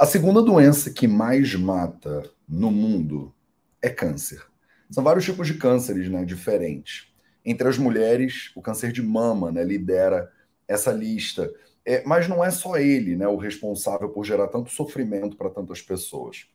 [0.00, 3.34] A segunda doença que mais mata no mundo
[3.82, 4.42] é câncer.
[4.90, 7.12] São vários tipos de cânceres, né, diferentes.
[7.44, 10.32] Entre as mulheres, o câncer de mama, né, lidera
[10.66, 11.52] essa lista.
[11.84, 15.82] É, mas não é só ele, né, o responsável por gerar tanto sofrimento para tantas
[15.82, 16.46] pessoas.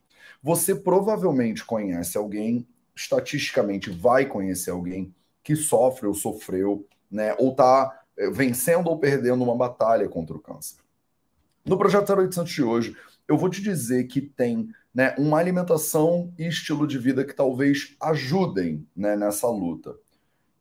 [0.41, 8.05] Você provavelmente conhece alguém, estatisticamente vai conhecer alguém que sofre ou sofreu, né, ou está
[8.17, 10.77] é, vencendo ou perdendo uma batalha contra o câncer.
[11.63, 12.97] No projeto 0800 de hoje,
[13.27, 17.95] eu vou te dizer que tem né, uma alimentação e estilo de vida que talvez
[18.01, 19.95] ajudem né, nessa luta.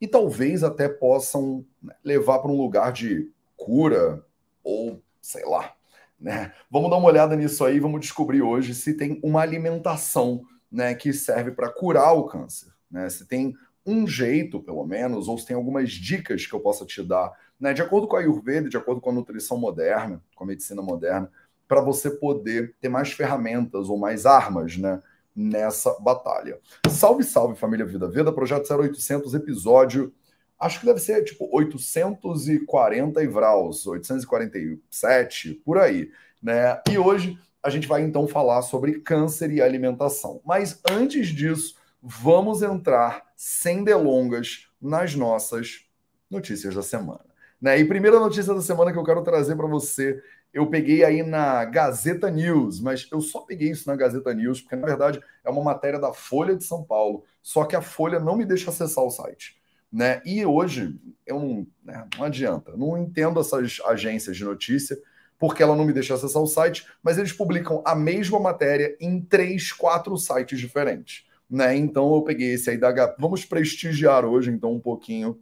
[0.01, 4.25] E talvez até possam né, levar para um lugar de cura
[4.63, 5.73] ou sei lá.
[6.19, 6.53] Né?
[6.71, 11.13] Vamos dar uma olhada nisso aí, vamos descobrir hoje se tem uma alimentação né, que
[11.13, 12.73] serve para curar o câncer.
[12.91, 13.09] Né?
[13.09, 13.55] Se tem
[13.87, 17.73] um jeito, pelo menos, ou se tem algumas dicas que eu possa te dar, né,
[17.73, 21.31] de acordo com a Ayurveda, de acordo com a nutrição moderna, com a medicina moderna,
[21.67, 25.03] para você poder ter mais ferramentas ou mais armas, né?
[25.35, 26.61] Nessa batalha.
[26.89, 30.13] Salve, salve, família Vida Veda, projeto 0800, episódio.
[30.59, 36.81] Acho que deve ser tipo 840 e Vraus, 847, por aí, né?
[36.89, 40.41] E hoje a gente vai então falar sobre câncer e alimentação.
[40.45, 45.87] Mas antes disso, vamos entrar sem delongas nas nossas
[46.31, 47.25] notícias da semana.
[47.61, 47.79] Né?
[47.79, 50.23] E primeira notícia da semana que eu quero trazer para você
[50.55, 54.77] eu peguei aí na Gazeta News, mas eu só peguei isso na Gazeta News, porque
[54.77, 58.37] na verdade é uma matéria da Folha de São Paulo, só que a Folha não
[58.37, 59.61] me deixa acessar o site.
[59.93, 60.23] Né?
[60.25, 64.97] E hoje eu não, né, não adianta, não entendo essas agências de notícia,
[65.41, 69.21] porque ela não me deixa acessar o site, mas eles publicam a mesma matéria em
[69.21, 71.27] três, quatro sites diferentes.
[71.51, 71.77] Né?
[71.77, 75.41] Então eu peguei esse aí da Vamos prestigiar hoje, então, um pouquinho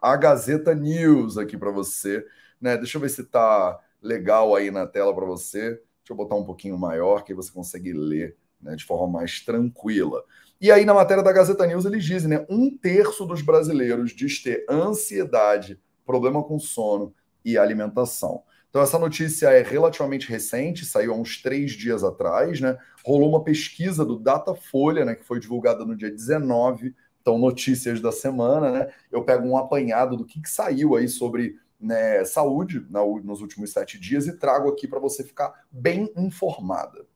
[0.00, 2.24] a Gazeta News aqui para você.
[2.60, 2.76] Né?
[2.76, 5.70] Deixa eu ver se está legal aí na tela para você.
[5.70, 10.24] Deixa eu botar um pouquinho maior, que você consegue ler né, de forma mais tranquila.
[10.60, 12.46] E aí, na matéria da Gazeta News, eles dizem, né?
[12.48, 17.14] Um terço dos brasileiros diz ter ansiedade, problema com sono
[17.44, 18.42] e alimentação.
[18.68, 22.76] Então, essa notícia é relativamente recente, saiu há uns três dias atrás, né?
[23.04, 25.14] Rolou uma pesquisa do Datafolha, né?
[25.14, 26.94] Que foi divulgada no dia 19.
[27.20, 28.92] Então, notícias da semana, né?
[29.12, 33.72] Eu pego um apanhado do que, que saiu aí sobre né, saúde na, nos últimos
[33.72, 37.06] sete dias e trago aqui para você ficar bem informada.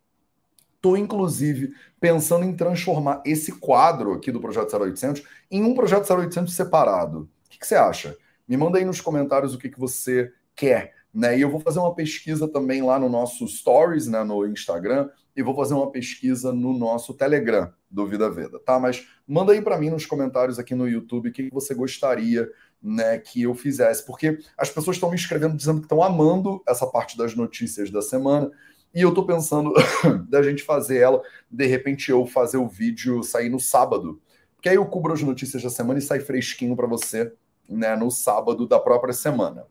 [0.77, 6.53] Estou, inclusive, pensando em transformar esse quadro aqui do Projeto 0800 em um Projeto 0800
[6.53, 7.29] separado.
[7.47, 8.17] O que, que você acha?
[8.49, 10.93] Me manda aí nos comentários o que, que você quer.
[11.15, 11.39] Né?
[11.39, 15.43] E eu vou fazer uma pesquisa também lá no nosso Stories, né, no Instagram, e
[15.43, 18.79] vou fazer uma pesquisa no nosso Telegram do Vida Veda, tá?
[18.79, 22.51] Mas manda aí para mim nos comentários aqui no YouTube o que, que você gostaria
[22.83, 26.87] né, que eu fizesse, porque as pessoas estão me escrevendo dizendo que estão amando essa
[26.87, 28.51] parte das notícias da semana,
[28.95, 29.73] e eu estou pensando
[30.29, 34.21] da gente fazer ela, de repente eu fazer o vídeo sair no sábado,
[34.55, 37.33] porque aí eu cubro as notícias da semana e sai fresquinho para você
[37.69, 39.67] né, no sábado da própria semana.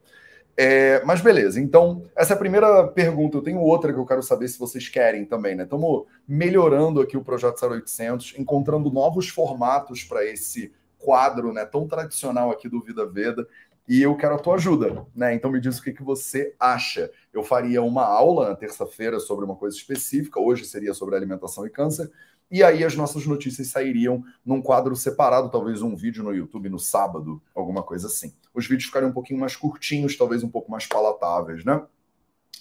[0.57, 3.37] É, mas beleza, então essa é a primeira pergunta.
[3.37, 5.63] Eu tenho outra que eu quero saber se vocês querem também, né?
[5.63, 12.51] Estamos melhorando aqui o projeto 0800, encontrando novos formatos para esse quadro né, tão tradicional
[12.51, 13.47] aqui do Vida Veda
[13.87, 15.33] e eu quero a tua ajuda, né?
[15.33, 17.11] Então me diz o que, que você acha.
[17.33, 21.69] Eu faria uma aula na terça-feira sobre uma coisa específica, hoje seria sobre alimentação e
[21.69, 22.09] câncer,
[22.49, 26.79] e aí as nossas notícias sairiam num quadro separado, talvez um vídeo no YouTube no
[26.79, 28.33] sábado, alguma coisa assim.
[28.53, 31.81] Os vídeos ficariam um pouquinho mais curtinhos, talvez um pouco mais palatáveis, né?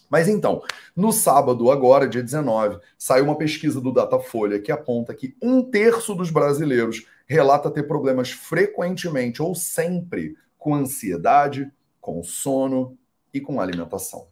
[0.08, 0.62] Mas então,
[0.96, 6.14] no sábado, agora, dia 19, saiu uma pesquisa do Datafolha que aponta que um terço
[6.14, 11.70] dos brasileiros relata ter problemas frequentemente ou sempre com ansiedade,
[12.00, 12.98] com sono
[13.32, 14.26] e com alimentação.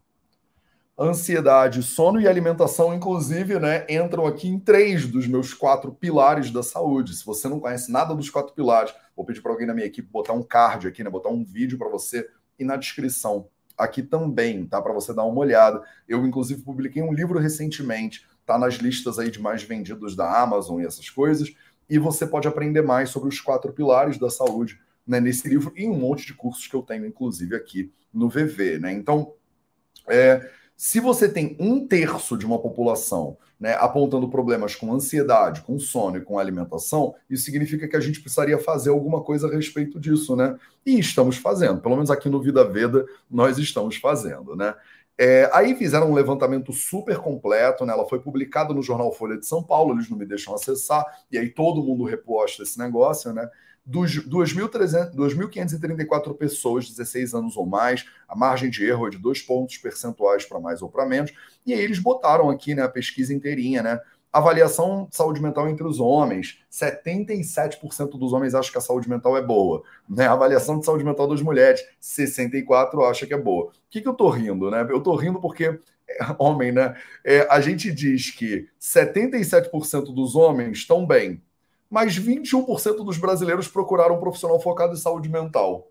[0.99, 6.61] Ansiedade, sono e alimentação, inclusive, né, entram aqui em três dos meus quatro pilares da
[6.61, 7.15] saúde.
[7.15, 10.11] Se você não conhece nada dos quatro pilares, vou pedir para alguém na minha equipe
[10.11, 12.29] botar um card aqui, né, botar um vídeo para você
[12.59, 14.83] e na descrição aqui também, tá?
[14.83, 15.81] Para você dar uma olhada.
[16.09, 20.81] Eu, inclusive, publiquei um livro recentemente, tá nas listas aí de mais vendidos da Amazon
[20.81, 21.55] e essas coisas
[21.89, 25.87] e você pode aprender mais sobre os quatro pilares da saúde né, nesse livro e
[25.87, 28.79] um monte de cursos que eu tenho, inclusive, aqui no VV.
[28.79, 28.93] Né?
[28.93, 29.33] Então,
[30.07, 35.79] é, se você tem um terço de uma população né, apontando problemas com ansiedade, com
[35.79, 39.99] sono e com alimentação, isso significa que a gente precisaria fazer alguma coisa a respeito
[39.99, 40.57] disso, né?
[40.87, 44.73] E estamos fazendo, pelo menos aqui no Vida Veda, nós estamos fazendo, né?
[45.21, 47.93] É, aí fizeram um levantamento super completo, né?
[47.93, 51.37] Ela foi publicada no jornal Folha de São Paulo, eles não me deixam acessar, e
[51.37, 53.51] aí todo mundo reposta esse negócio, né?
[53.89, 59.79] dos 2.534 pessoas, 16 anos ou mais, a margem de erro é de dois pontos
[59.79, 61.33] percentuais para mais ou para menos,
[61.65, 63.99] e aí eles botaram aqui né, a pesquisa inteirinha, né?
[64.33, 66.59] Avaliação de saúde mental entre os homens.
[66.71, 69.83] 77% dos homens acham que a saúde mental é boa.
[70.09, 70.27] Né?
[70.27, 71.81] Avaliação de saúde mental das mulheres.
[72.03, 73.67] 64% acha que é boa.
[73.67, 74.87] O que, que eu tô rindo, né?
[74.91, 75.81] Eu tô rindo porque
[76.39, 76.97] homem, né?
[77.25, 81.43] É, a gente diz que 77% dos homens estão bem,
[81.91, 85.91] mas 21% dos brasileiros procuraram um profissional focado em saúde mental.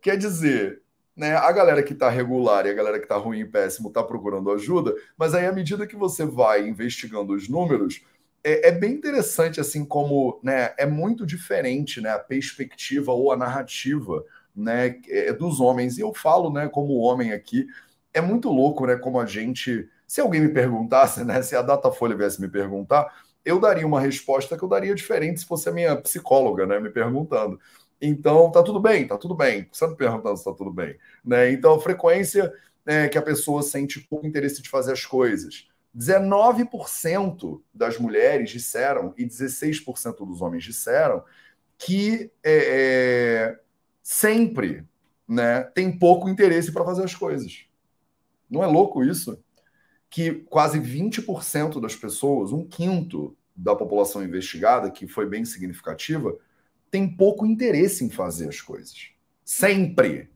[0.00, 0.82] Quer dizer,
[1.18, 4.02] né, a galera que está regular e a galera que está ruim e péssimo está
[4.02, 8.02] procurando ajuda, mas aí à medida que você vai investigando os números,
[8.42, 13.36] é, é, bem interessante assim como né, é muito diferente né, a perspectiva ou a
[13.36, 14.24] narrativa
[14.54, 15.98] né, é, dos homens.
[15.98, 17.66] E eu falo né, como homem aqui,
[18.12, 18.96] é muito louco, né?
[18.96, 19.88] Como a gente.
[20.06, 21.42] Se alguém me perguntasse, né?
[21.42, 23.12] Se a Datafolha viesse me perguntar,
[23.44, 26.78] eu daria uma resposta que eu daria diferente se fosse a minha psicóloga, né?
[26.80, 27.58] Me perguntando.
[28.00, 29.68] Então, tá tudo bem, tá tudo bem.
[29.72, 30.96] Você me perguntando se tá tudo bem.
[31.24, 31.50] Né?
[31.52, 32.52] Então, a frequência
[32.86, 35.68] né, que a pessoa sente pouco interesse de fazer as coisas.
[35.96, 41.24] 19% das mulheres disseram e 16% dos homens disseram
[41.76, 43.60] que é, é,
[44.02, 44.84] sempre
[45.26, 47.66] né, tem pouco interesse para fazer as coisas.
[48.50, 49.42] Não é louco isso?
[50.08, 56.36] Que quase 20% das pessoas, um quinto da população investigada, que foi bem significativa,
[56.90, 59.10] tem pouco interesse em fazer as coisas.
[59.44, 60.30] Sempre.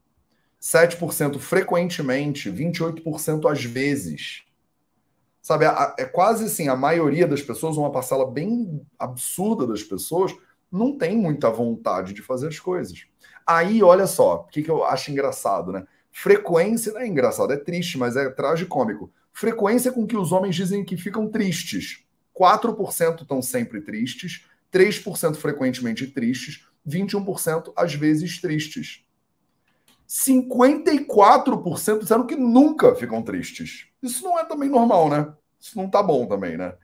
[0.61, 4.45] 7% frequentemente, 28% às vezes.
[5.41, 5.65] Sabe,
[5.99, 10.33] é quase assim, a maioria das pessoas, uma parcela bem absurda das pessoas,
[10.71, 13.07] não tem muita vontade de fazer as coisas.
[13.45, 15.85] Aí, olha só, o que, que eu acho engraçado, né?
[16.13, 19.13] Frequência, não é engraçado, é triste, mas é tragicômico.
[19.33, 22.05] Frequência com que os homens dizem que ficam tristes.
[22.39, 29.05] 4% estão sempre tristes, 3% frequentemente tristes, 21% às vezes tristes.
[30.09, 33.87] 54% disseram que nunca ficam tristes.
[34.03, 35.33] Isso não é também normal, né?
[35.61, 36.75] Isso não tá bom também, né?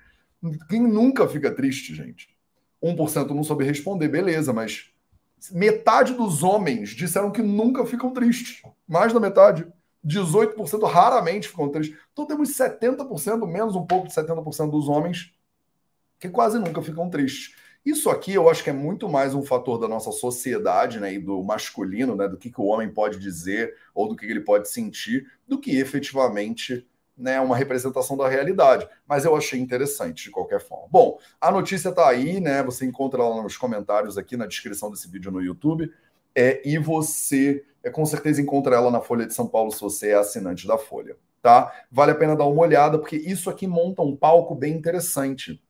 [0.69, 2.37] Quem nunca fica triste, gente?
[2.82, 4.91] 1% não soube responder, beleza, mas
[5.50, 8.62] metade dos homens disseram que nunca ficam tristes.
[8.87, 9.67] Mais da metade.
[10.06, 11.99] 18% raramente ficam tristes.
[12.12, 15.34] Então temos 70%, menos um pouco de 70% dos homens
[16.19, 17.55] que quase nunca ficam tristes.
[17.85, 21.19] Isso aqui eu acho que é muito mais um fator da nossa sociedade, né, e
[21.19, 24.69] do masculino, né, do que, que o homem pode dizer ou do que ele pode
[24.69, 26.87] sentir, do que efetivamente
[27.17, 28.89] né, uma representação da realidade.
[29.07, 30.87] Mas eu achei interessante de qualquer forma.
[30.91, 32.63] Bom, a notícia está aí, né?
[32.63, 35.93] Você encontra ela nos comentários aqui na descrição desse vídeo no YouTube.
[36.35, 40.11] É, e você é, com certeza encontra ela na Folha de São Paulo se você
[40.11, 41.17] é assinante da Folha.
[41.43, 41.73] Tá?
[41.91, 45.63] Vale a pena dar uma olhada, porque isso aqui monta um palco bem interessante.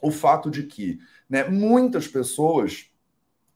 [0.00, 0.98] O fato de que
[1.32, 2.90] né, muitas pessoas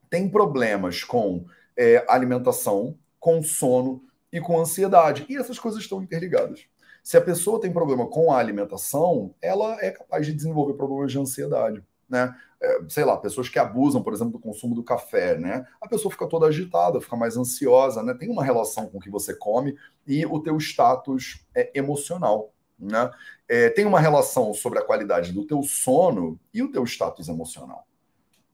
[0.08, 1.44] têm problemas com
[1.76, 4.02] é, alimentação, com sono
[4.32, 5.26] e com ansiedade.
[5.28, 6.64] E essas coisas estão interligadas.
[7.05, 11.19] Se a pessoa tem problema com a alimentação, ela é capaz de desenvolver problemas de
[11.19, 11.84] ansiedade.
[12.08, 12.34] Né?
[12.62, 15.67] É, sei lá, pessoas que abusam, por exemplo, do consumo do café, né?
[15.78, 18.14] A pessoa fica toda agitada, fica mais ansiosa, né?
[18.14, 19.76] Tem uma relação com o que você come
[20.06, 23.11] e o teu status é, emocional, né?
[23.49, 27.87] É, tem uma relação sobre a qualidade do teu sono e o teu status emocional.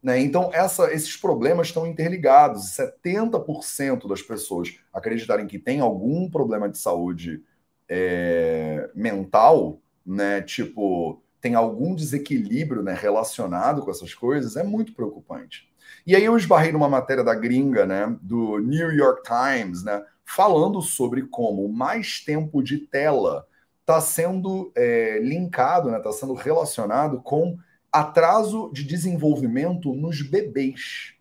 [0.02, 0.20] Né?
[0.20, 2.76] Então, essa, esses problemas estão interligados.
[2.76, 7.42] 70% das pessoas acreditarem que tem algum problema de saúde
[7.88, 10.42] é, mental, né?
[10.42, 15.69] Tipo, tem algum desequilíbrio né, relacionado com essas coisas, é muito preocupante.
[16.06, 20.81] E aí eu esbarrei numa matéria da gringa, né, do New York Times, né, falando
[20.81, 23.46] sobre como mais tempo de tela
[23.93, 27.58] está sendo é, linkado, está né, tá sendo relacionado com
[27.93, 31.15] atraso de desenvolvimento nos bebês.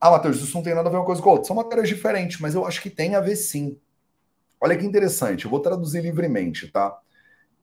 [0.00, 1.46] Ah, Matheus, isso não tem nada a ver uma coisa com a outra.
[1.46, 3.78] São matérias diferentes, mas eu acho que tem a ver sim.
[4.60, 6.98] Olha que interessante, eu vou traduzir livremente, tá?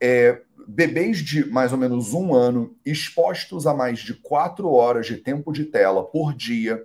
[0.00, 5.18] É, bebês de mais ou menos um ano, expostos a mais de quatro horas de
[5.18, 6.82] tempo de tela por dia,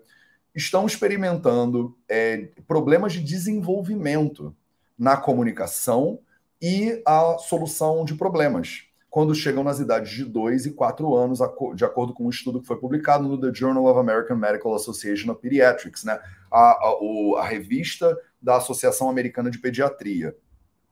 [0.54, 4.54] estão experimentando é, problemas de desenvolvimento
[4.98, 6.20] na comunicação
[6.62, 11.40] e a solução de problemas quando chegam nas idades de 2 e 4 anos,
[11.76, 15.30] de acordo com um estudo que foi publicado no The Journal of American Medical Association
[15.34, 16.18] of Pediatrics, né?
[16.50, 16.98] a, a,
[17.40, 20.34] a revista da Associação Americana de Pediatria.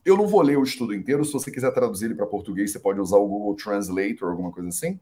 [0.04, 2.80] Eu não vou ler o estudo inteiro, se você quiser traduzir ele para português, você
[2.80, 5.00] pode usar o Google Translate ou alguma coisa assim.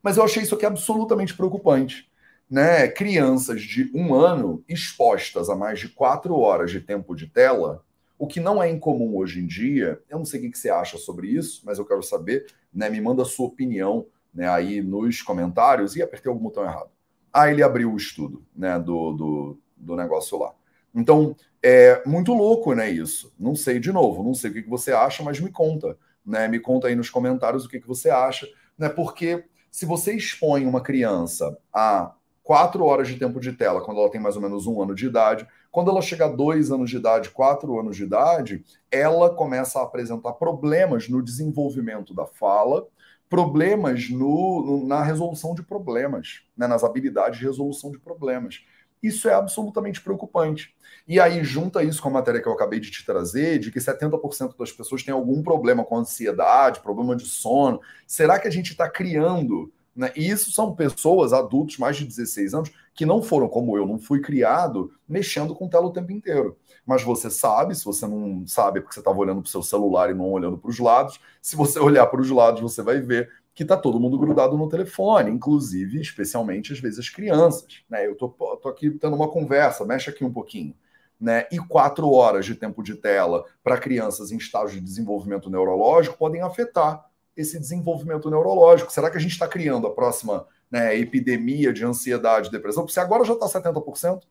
[0.00, 2.08] Mas eu achei isso aqui absolutamente preocupante.
[2.48, 2.86] Né?
[2.86, 7.84] Crianças de um ano expostas a mais de quatro horas de tempo de tela
[8.20, 10.98] o que não é incomum hoje em dia, eu não sei o que você acha
[10.98, 12.90] sobre isso, mas eu quero saber, né?
[12.90, 16.90] Me manda a sua opinião né, aí nos comentários e apertei algum botão errado.
[17.32, 20.52] Aí ele abriu o estudo né, do, do, do negócio lá.
[20.94, 23.32] Então, é muito louco, né, isso.
[23.38, 26.46] Não sei de novo, não sei o que você acha, mas me conta, né?
[26.46, 28.46] Me conta aí nos comentários o que você acha,
[28.76, 28.90] né?
[28.90, 34.10] Porque se você expõe uma criança a quatro horas de tempo de tela quando ela
[34.10, 36.96] tem mais ou menos um ano de idade, quando ela chega a dois anos de
[36.96, 42.86] idade, quatro anos de idade, ela começa a apresentar problemas no desenvolvimento da fala,
[43.28, 48.64] problemas no, no, na resolução de problemas, né, nas habilidades de resolução de problemas.
[49.00, 50.74] Isso é absolutamente preocupante.
[51.08, 53.78] E aí, junta isso com a matéria que eu acabei de te trazer, de que
[53.78, 57.80] 70% das pessoas têm algum problema com ansiedade, problema de sono.
[58.06, 59.72] Será que a gente está criando?
[60.00, 60.10] Né?
[60.16, 63.98] E isso são pessoas, adultos, mais de 16 anos, que não foram como eu, não
[63.98, 66.56] fui criado mexendo com tela o tempo inteiro.
[66.86, 69.62] Mas você sabe, se você não sabe, é porque você estava olhando para o seu
[69.62, 71.20] celular e não olhando para os lados.
[71.42, 74.70] Se você olhar para os lados, você vai ver que está todo mundo grudado no
[74.70, 77.66] telefone, inclusive, especialmente, às vezes, as crianças.
[77.90, 78.06] Né?
[78.06, 80.74] Eu tô, tô aqui tendo uma conversa, mexe aqui um pouquinho.
[81.20, 81.46] Né?
[81.52, 86.40] E quatro horas de tempo de tela para crianças em estágio de desenvolvimento neurológico podem
[86.40, 87.09] afetar
[87.40, 88.92] esse desenvolvimento neurológico.
[88.92, 92.82] Será que a gente está criando a próxima né, epidemia de ansiedade e depressão?
[92.82, 94.22] Porque se agora já está 70%,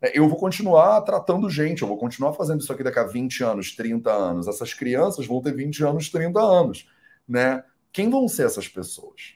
[0.00, 3.42] né, eu vou continuar tratando gente, eu vou continuar fazendo isso aqui daqui a 20
[3.42, 4.48] anos, 30 anos.
[4.48, 6.88] Essas crianças vão ter 20 anos, 30 anos.
[7.26, 7.64] Né?
[7.92, 9.34] Quem vão ser essas pessoas?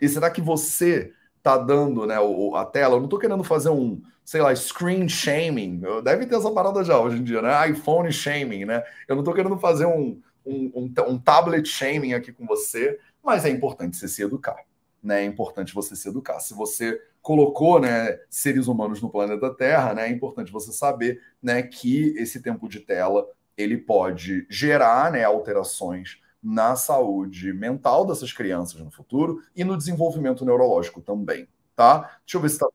[0.00, 2.16] E será que você está dando né,
[2.54, 2.94] a tela?
[2.94, 5.80] Eu não estou querendo fazer um, sei lá, screen shaming.
[6.04, 7.70] Deve ter essa parada já hoje em dia, né?
[7.70, 8.82] iPhone shaming, né?
[9.08, 13.44] Eu não estou querendo fazer um, um, um, um, tablet shaming aqui com você, mas
[13.44, 14.56] é importante você se educar.
[15.02, 15.22] Né?
[15.22, 16.40] É importante você se educar.
[16.40, 21.62] Se você colocou né, seres humanos no planeta Terra, né, é importante você saber né,
[21.62, 23.26] que esse tempo de tela
[23.56, 30.44] ele pode gerar né, alterações na saúde mental dessas crianças no futuro e no desenvolvimento
[30.44, 32.18] neurológico também, tá?
[32.24, 32.68] Deixa eu ver se está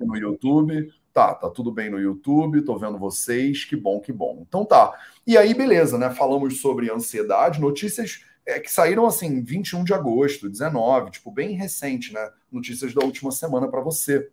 [0.00, 0.92] no YouTube.
[1.14, 4.44] Tá, tá tudo bem no YouTube, tô vendo vocês, que bom, que bom.
[4.48, 4.92] Então tá.
[5.24, 6.10] E aí, beleza, né?
[6.10, 12.12] Falamos sobre ansiedade, notícias é, que saíram assim, 21 de agosto, 19, tipo, bem recente,
[12.12, 12.30] né?
[12.50, 14.28] Notícias da última semana para você.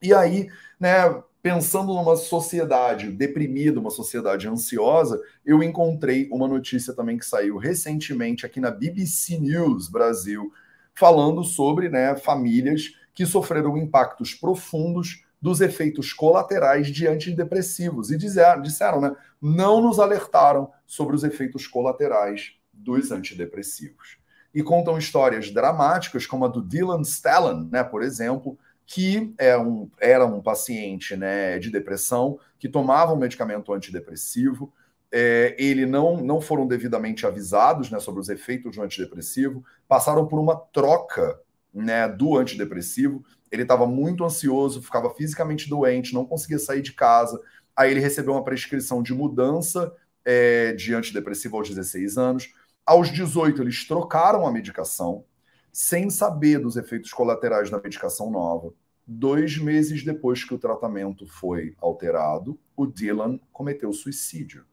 [0.00, 0.48] E aí,
[0.80, 7.58] né, pensando numa sociedade deprimida, uma sociedade ansiosa, eu encontrei uma notícia também que saiu
[7.58, 10.50] recentemente aqui na BBC News Brasil,
[10.94, 18.10] falando sobre né, famílias que sofreram impactos profundos dos efeitos colaterais de antidepressivos.
[18.10, 24.18] E disseram, disseram né, não nos alertaram sobre os efeitos colaterais dos antidepressivos.
[24.54, 29.90] E contam histórias dramáticas, como a do Dylan Stallan, né, por exemplo, que é um,
[30.00, 34.72] era um paciente né, de depressão, que tomava um medicamento antidepressivo,
[35.12, 40.38] é, ele não, não foram devidamente avisados né, sobre os efeitos do antidepressivo, passaram por
[40.38, 41.38] uma troca
[41.72, 47.40] né, do antidepressivo, ele estava muito ansioso, ficava fisicamente doente, não conseguia sair de casa,
[47.76, 49.92] aí ele recebeu uma prescrição de mudança
[50.24, 52.52] é, de antidepressivo aos 16 anos,
[52.84, 55.24] aos 18 eles trocaram a medicação,
[55.72, 58.72] sem saber dos efeitos colaterais da medicação nova.
[59.06, 64.64] Dois meses depois que o tratamento foi alterado, o Dylan cometeu suicídio.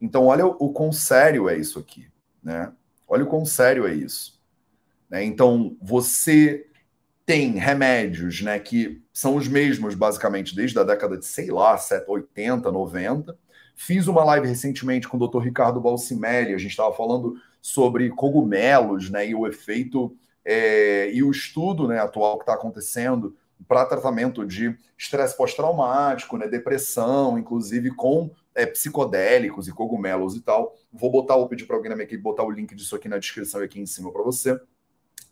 [0.00, 2.10] Então, olha o quão sério é isso aqui,
[2.42, 2.72] né?
[3.08, 4.40] Olha o quão sério é isso.
[5.08, 5.24] Né?
[5.24, 6.66] Então, você
[7.26, 12.70] tem remédios, né, que são os mesmos, basicamente, desde a década de, sei lá, 80,
[12.70, 13.36] 90.
[13.74, 15.40] Fiz uma live recentemente com o Dr.
[15.40, 21.30] Ricardo Balsimelli, a gente estava falando sobre cogumelos, né, e o efeito é, e o
[21.32, 28.30] estudo né, atual que está acontecendo para tratamento de estresse pós-traumático, né, depressão, inclusive com
[28.54, 30.76] é, psicodélicos e cogumelos e tal.
[30.92, 33.18] Vou botar, vou pedir para alguém na minha equipe botar o link disso aqui na
[33.18, 34.58] descrição aqui em cima para você.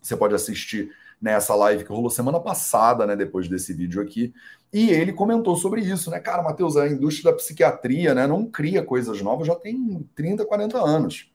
[0.03, 0.91] Você pode assistir
[1.25, 4.35] nessa live que rolou semana passada, né, depois desse vídeo aqui.
[4.71, 6.21] E ele comentou sobre isso, né?
[6.21, 10.79] Cara, Matheus, a indústria da psiquiatria, né, não cria coisas novas, já tem 30, 40
[10.79, 11.33] anos.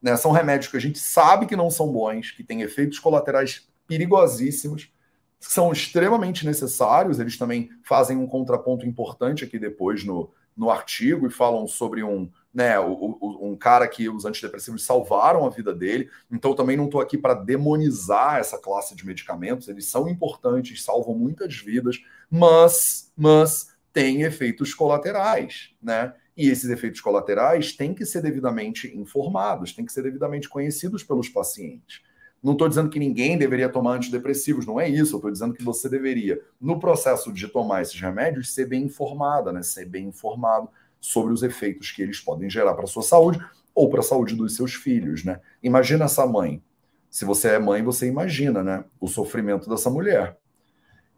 [0.00, 0.16] Né?
[0.16, 4.90] São remédios que a gente sabe que não são bons, que têm efeitos colaterais perigosíssimos,
[5.38, 7.20] são extremamente necessários.
[7.20, 12.30] Eles também fazem um contraponto importante aqui depois no, no artigo e falam sobre um,
[12.52, 16.08] né, um cara que os antidepressivos salvaram a vida dele.
[16.30, 19.68] Então, também não estou aqui para demonizar essa classe de medicamentos.
[19.68, 26.14] Eles são importantes, salvam muitas vidas, mas, mas têm efeitos colaterais, né?
[26.36, 31.28] E esses efeitos colaterais têm que ser devidamente informados, têm que ser devidamente conhecidos pelos
[31.28, 32.02] pacientes.
[32.46, 35.16] Não estou dizendo que ninguém deveria tomar antidepressivos, não é isso.
[35.16, 39.64] Estou dizendo que você deveria, no processo de tomar esses remédios, ser bem informada, né?
[39.64, 40.68] Ser bem informado
[41.00, 44.36] sobre os efeitos que eles podem gerar para a sua saúde ou para a saúde
[44.36, 45.40] dos seus filhos, né?
[45.60, 46.62] Imagina essa mãe.
[47.10, 48.84] Se você é mãe, você imagina, né?
[49.00, 50.38] O sofrimento dessa mulher.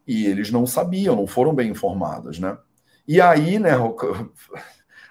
[0.07, 2.57] E eles não sabiam, não foram bem informados, né?
[3.07, 3.73] E aí, né,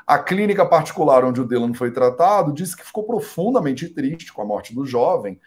[0.04, 4.44] a clínica particular onde o Dylan foi tratado disse que ficou profundamente triste com a
[4.44, 5.38] morte do jovem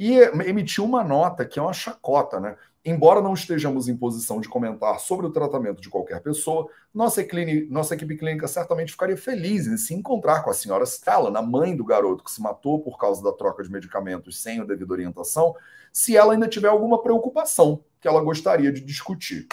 [0.00, 0.14] e
[0.46, 2.56] emitiu uma nota que é uma chacota, né?
[2.82, 7.22] Embora não estejamos em posição de comentar sobre o tratamento de qualquer pessoa, nossa,
[7.68, 11.76] nossa equipe clínica certamente ficaria feliz em se encontrar com a senhora Stella, a mãe
[11.76, 15.54] do garoto que se matou por causa da troca de medicamentos sem a devida orientação,
[15.92, 19.48] se ela ainda tiver alguma preocupação que ela gostaria de discutir.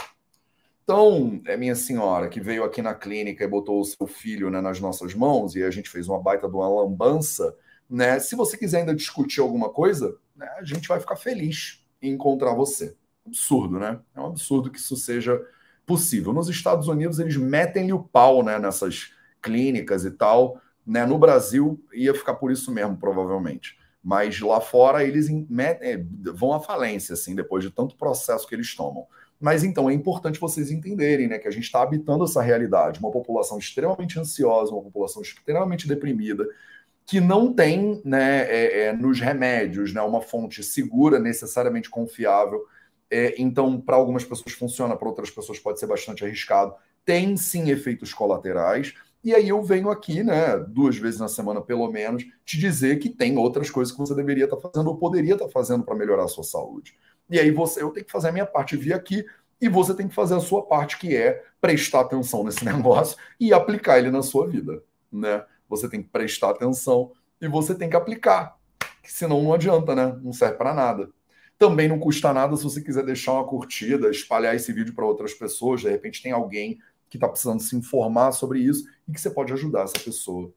[0.85, 4.61] Então, é minha senhora que veio aqui na clínica e botou o seu filho né,
[4.61, 7.53] nas nossas mãos e a gente fez uma baita de uma lambança,
[7.89, 8.17] né?
[8.19, 12.53] Se você quiser ainda discutir alguma coisa, né, a gente vai ficar feliz em encontrar
[12.53, 12.95] você
[13.27, 13.99] absurdo, né?
[14.15, 15.39] É um absurdo que isso seja
[15.85, 16.33] possível.
[16.33, 20.59] Nos Estados Unidos, eles metem-lhe o pau né, nessas clínicas e tal.
[20.85, 21.05] Né?
[21.05, 23.77] No Brasil, ia ficar por isso mesmo, provavelmente.
[24.03, 28.55] Mas lá fora, eles metem, é, vão à falência, assim, depois de tanto processo que
[28.55, 29.05] eles tomam.
[29.39, 33.11] Mas então é importante vocês entenderem né, que a gente está habitando essa realidade, uma
[33.11, 36.47] população extremamente ansiosa, uma população extremamente deprimida,
[37.07, 42.63] que não tem né, é, é, nos remédios né, uma fonte segura, necessariamente confiável
[43.09, 46.75] é, então, para algumas pessoas funciona, para outras pessoas pode ser bastante arriscado.
[47.05, 48.93] Tem sim efeitos colaterais.
[49.23, 53.09] E aí eu venho aqui, né, duas vezes na semana pelo menos, te dizer que
[53.09, 55.95] tem outras coisas que você deveria estar tá fazendo ou poderia estar tá fazendo para
[55.95, 56.95] melhorar a sua saúde.
[57.29, 59.25] E aí você, eu tenho que fazer a minha parte, vir aqui
[59.59, 63.53] e você tem que fazer a sua parte, que é prestar atenção nesse negócio e
[63.53, 65.43] aplicar ele na sua vida, né?
[65.69, 68.57] Você tem que prestar atenção e você tem que aplicar,
[69.03, 70.17] senão não adianta, né?
[70.23, 71.09] Não serve para nada.
[71.57, 75.33] Também não custa nada se você quiser deixar uma curtida, espalhar esse vídeo para outras
[75.33, 75.81] pessoas.
[75.81, 79.51] De repente tem alguém que está precisando se informar sobre isso e que você pode
[79.53, 80.51] ajudar essa pessoa.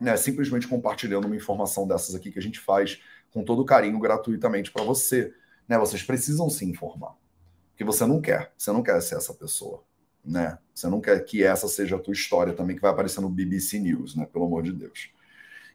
[0.00, 0.16] Né?
[0.16, 3.00] Simplesmente compartilhando uma informação dessas aqui que a gente faz
[3.32, 5.32] com todo carinho, gratuitamente para você.
[5.68, 5.78] Né?
[5.78, 7.16] Vocês precisam se informar.
[7.70, 8.52] Porque você não quer.
[8.56, 9.84] Você não quer ser essa pessoa.
[10.24, 10.58] Né?
[10.74, 13.78] Você não quer que essa seja a tua história também, que vai aparecer no BBC
[13.78, 14.26] News, né?
[14.32, 15.10] Pelo amor de Deus.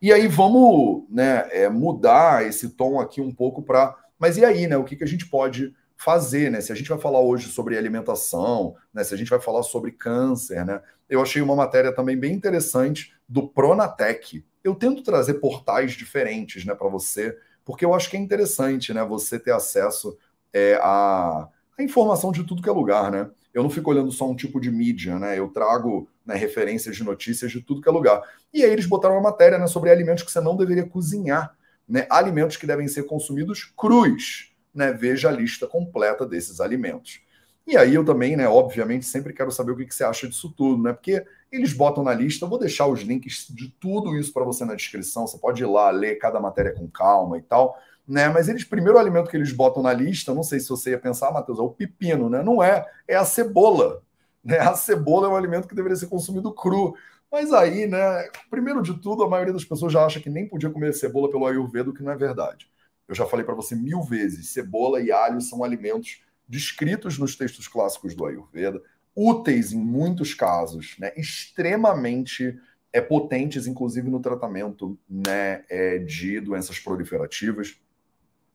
[0.01, 4.67] E aí vamos né, é, mudar esse tom aqui um pouco para mas e aí,
[4.67, 4.75] né?
[4.75, 6.59] O que, que a gente pode fazer, né?
[6.59, 9.03] Se a gente vai falar hoje sobre alimentação, né?
[9.03, 10.81] Se a gente vai falar sobre câncer, né?
[11.09, 14.45] Eu achei uma matéria também bem interessante do Pronatec.
[14.63, 19.03] Eu tento trazer portais diferentes, né, para você, porque eu acho que é interessante, né?
[19.05, 20.17] Você ter acesso
[20.51, 23.29] é, a, a informação de tudo que é lugar, né?
[23.53, 25.37] Eu não fico olhando só um tipo de mídia, né?
[25.37, 28.21] Eu trago né, referências de notícias de tudo que é lugar.
[28.53, 31.55] E aí eles botaram uma matéria né, sobre alimentos que você não deveria cozinhar
[31.87, 34.53] né, alimentos que devem ser consumidos crus.
[34.73, 37.21] Né, veja a lista completa desses alimentos.
[37.65, 40.53] E aí eu também, né, obviamente, sempre quero saber o que, que você acha disso
[40.55, 40.93] tudo, né?
[40.93, 44.75] Porque eles botam na lista, vou deixar os links de tudo isso para você na
[44.75, 45.27] descrição.
[45.27, 47.77] Você pode ir lá ler cada matéria com calma e tal,
[48.09, 48.27] né?
[48.27, 51.31] Mas eles, primeiro alimento que eles botam na lista, não sei se você ia pensar,
[51.31, 52.41] Matheus, é o pepino, né?
[52.41, 54.01] Não é, é a cebola.
[54.43, 54.57] Né?
[54.57, 56.95] A cebola é um alimento que deveria ser consumido cru.
[57.31, 60.71] Mas aí, né, primeiro de tudo, a maioria das pessoas já acha que nem podia
[60.71, 62.67] comer cebola pelo Ayurveda, o que não é verdade.
[63.07, 67.67] Eu já falei para você mil vezes: cebola e alho são alimentos descritos nos textos
[67.67, 68.81] clássicos do Ayurveda,
[69.15, 72.59] úteis em muitos casos, né, extremamente
[72.91, 77.79] é, potentes, inclusive no tratamento né, é, de doenças proliferativas.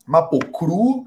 [0.06, 1.06] Mas, pô, cru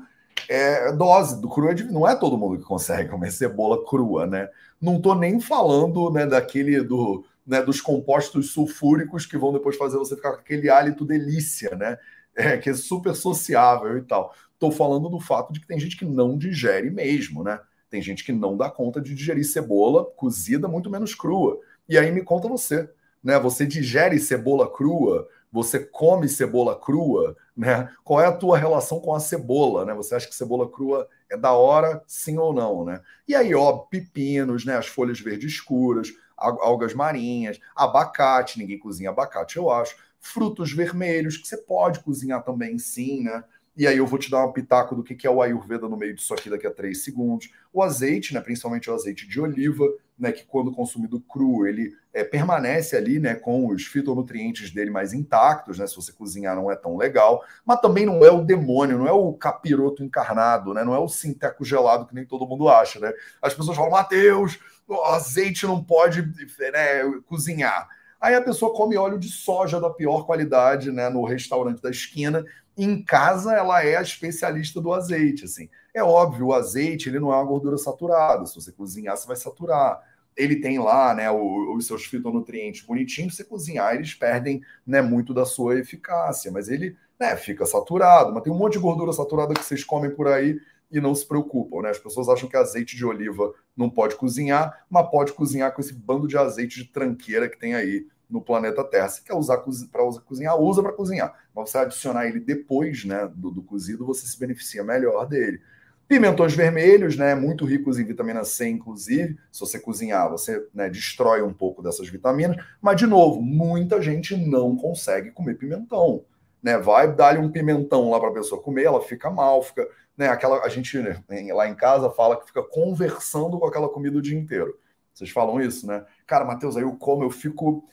[0.49, 4.49] é dose do cru, é não é todo mundo que consegue comer cebola crua, né?
[4.81, 9.97] Não tô nem falando né, daquele do né, dos compostos sulfúricos que vão depois fazer
[9.97, 11.97] você ficar com aquele hálito delícia, né?
[12.35, 14.33] É, que é super sociável e tal.
[14.53, 17.59] Estou falando do fato de que tem gente que não digere mesmo, né?
[17.89, 21.59] Tem gente que não dá conta de digerir cebola cozida, muito menos crua.
[21.87, 22.89] E aí me conta você,
[23.23, 23.39] né?
[23.39, 25.27] Você digere cebola crua?
[25.51, 27.91] Você come cebola crua, né?
[28.03, 29.93] Qual é a tua relação com a cebola, né?
[29.95, 33.01] Você acha que cebola crua é da hora, sim ou não, né?
[33.27, 34.77] E aí, ó, pepinos, né?
[34.77, 39.95] As folhas verdes escuras, algas marinhas, abacate, ninguém cozinha abacate, eu acho.
[40.19, 43.43] Frutos vermelhos, que você pode cozinhar também, sim, né?
[43.77, 46.15] E aí eu vou te dar um pitaco do que é o Ayurveda no meio
[46.15, 47.51] disso aqui daqui a três segundos.
[47.71, 49.85] O azeite, né, principalmente o azeite de oliva,
[50.17, 55.13] né, que quando consumido cru, ele é, permanece ali né, com os fitonutrientes dele mais
[55.13, 55.85] intactos, né?
[55.85, 59.11] Se você cozinhar não é tão legal, mas também não é o demônio, não é
[59.11, 60.83] o capiroto encarnado, né?
[60.83, 63.13] Não é o sinteco gelado que nem todo mundo acha, né?
[63.39, 67.87] As pessoas falam, Mateus, o azeite não pode né, cozinhar.
[68.19, 72.43] Aí a pessoa come óleo de soja da pior qualidade, né, no restaurante da esquina.
[72.77, 75.67] Em casa ela é a especialista do azeite, assim.
[75.93, 78.45] É óbvio, o azeite ele não é uma gordura saturada.
[78.45, 79.99] Se você cozinhar, você vai saturar.
[80.35, 83.35] Ele tem lá, né, os seus fitonutrientes bonitinhos.
[83.35, 86.51] Se você cozinhar, eles perdem, né, muito da sua eficácia.
[86.51, 88.31] Mas ele, né, fica saturado.
[88.31, 90.59] Mas tem um monte de gordura saturada que vocês comem por aí
[90.91, 91.89] e não se preocupam, né?
[91.89, 95.93] As pessoas acham que azeite de oliva não pode cozinhar, mas pode cozinhar com esse
[95.93, 99.09] bando de azeite de tranqueira que tem aí no planeta Terra.
[99.09, 101.33] Se quer usar para cozinhar, usa para cozinhar.
[101.55, 105.61] Mas você adicionar ele depois né, do, do cozido, você se beneficia melhor dele.
[106.07, 109.37] Pimentões vermelhos, né, muito ricos em vitamina C, inclusive.
[109.51, 112.57] Se você cozinhar, você né, destrói um pouco dessas vitaminas.
[112.81, 116.23] Mas, de novo, muita gente não consegue comer pimentão.
[116.63, 116.77] Né?
[116.77, 119.87] Vai dar-lhe um pimentão lá para a pessoa comer, ela fica mal, fica.
[120.17, 124.17] Né, aquela, a gente né, lá em casa fala que fica conversando com aquela comida
[124.17, 124.79] o dia inteiro.
[125.13, 126.05] Vocês falam isso, né?
[126.27, 127.83] Cara, Matheus, aí eu como, eu fico.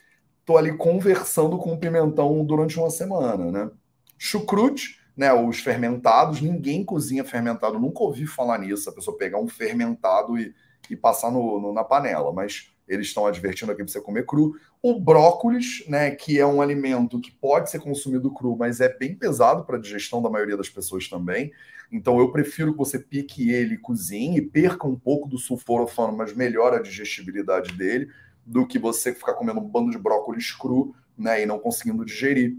[0.45, 3.71] Tô ali conversando com o pimentão durante uma semana, né?
[4.17, 9.47] Chucrute né, os fermentados, ninguém cozinha fermentado, nunca ouvi falar nisso, a pessoa pegar um
[9.47, 10.53] fermentado e,
[10.89, 14.55] e passar no, no, na panela, mas eles estão advertindo aqui para você comer cru.
[14.81, 19.15] O brócolis, né, que é um alimento que pode ser consumido cru, mas é bem
[19.15, 21.51] pesado para a digestão da maioria das pessoas também.
[21.91, 26.75] Então eu prefiro que você pique ele, cozinhe, perca um pouco do sulforofano, mas melhore
[26.75, 28.09] a digestibilidade dele,
[28.45, 32.57] do que você ficar comendo um bando de brócolis cru, né, e não conseguindo digerir.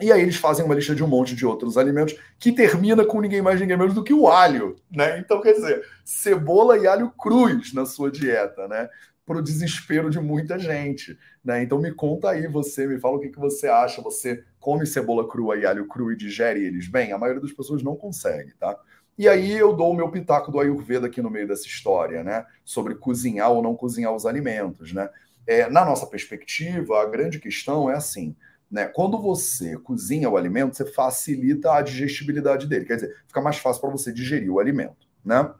[0.00, 3.20] E aí eles fazem uma lista de um monte de outros alimentos que termina com
[3.20, 5.18] ninguém mais, ninguém menos do que o alho, né?
[5.18, 8.90] Então, quer dizer, cebola e alho cruz na sua dieta, né?
[9.24, 11.62] Para o desespero de muita gente, né?
[11.62, 14.02] Então me conta aí você, me fala o que, que você acha.
[14.02, 17.12] Você come cebola crua e alho cru e digere eles bem?
[17.12, 18.78] A maioria das pessoas não consegue, tá?
[19.18, 22.44] E aí eu dou o meu pitaco do Ayurveda aqui no meio dessa história, né?
[22.64, 25.08] Sobre cozinhar ou não cozinhar os alimentos, né?
[25.46, 28.36] É, na nossa perspectiva, a grande questão é assim:
[28.70, 28.86] né?
[28.86, 33.80] Quando você cozinha o alimento, você facilita a digestibilidade dele, quer dizer, fica mais fácil
[33.80, 35.06] para você digerir o alimento.
[35.24, 35.50] Né?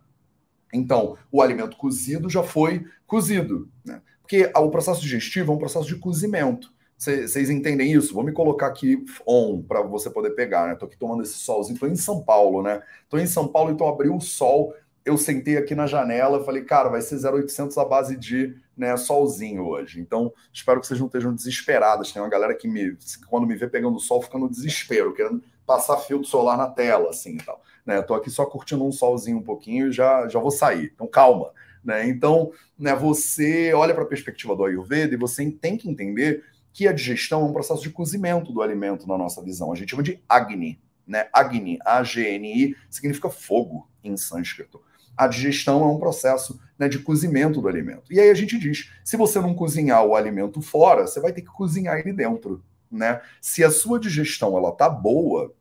[0.73, 3.71] Então, o alimento cozido já foi cozido.
[3.85, 4.03] Né?
[4.21, 6.73] Porque o processo digestivo é um processo de cozimento.
[6.97, 8.15] Vocês entendem isso?
[8.15, 10.75] Vou me colocar aqui on para você poder pegar, né?
[10.75, 12.83] Tô aqui tomando esse solzinho, tô em São Paulo, né?
[13.09, 14.75] Tô em São Paulo, então abriu o sol,
[15.07, 19.65] eu sentei aqui na janela, falei, cara, vai ser 0800 a base de né, solzinho
[19.65, 20.01] hoje.
[20.01, 22.13] Então, espero que vocês não estejam desesperados.
[22.13, 22.97] Tem uma galera que me,
[23.29, 27.37] quando me vê pegando sol, fica no desespero, querendo passar filtro solar na tela, assim
[27.37, 27.63] e tal.
[27.87, 30.91] Né, tô aqui só curtindo um solzinho um pouquinho e já, já vou sair.
[30.93, 31.53] Então, calma.
[31.85, 32.09] Né?
[32.09, 36.43] Então, né, você olha para a perspectiva do Ayurveda e você tem que entender
[36.77, 39.73] que a digestão é um processo de cozimento do alimento na nossa visão.
[39.73, 40.79] A gente chama de Agni.
[41.07, 41.27] Né?
[41.33, 44.81] Agni, A-G-N-I, significa fogo em sânscrito
[45.17, 48.13] a digestão é um processo né, de cozimento do alimento.
[48.13, 51.41] E aí a gente diz: se você não cozinhar o alimento fora, você vai ter
[51.41, 52.63] que cozinhar ele dentro.
[52.91, 53.21] Né?
[53.41, 55.55] Se a sua digestão ela tá boa,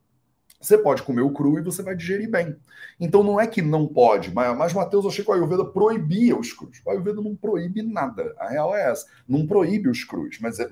[0.65, 2.55] você pode comer o cru e você vai digerir bem.
[2.99, 6.51] Então não é que não pode, mas, mas Mateus, achei que o Ayurveda proibia os
[6.53, 6.81] crus.
[6.83, 8.33] O Ayurveda não proíbe nada.
[8.39, 9.05] A real é essa.
[9.27, 10.71] Não proíbe os crus, mas está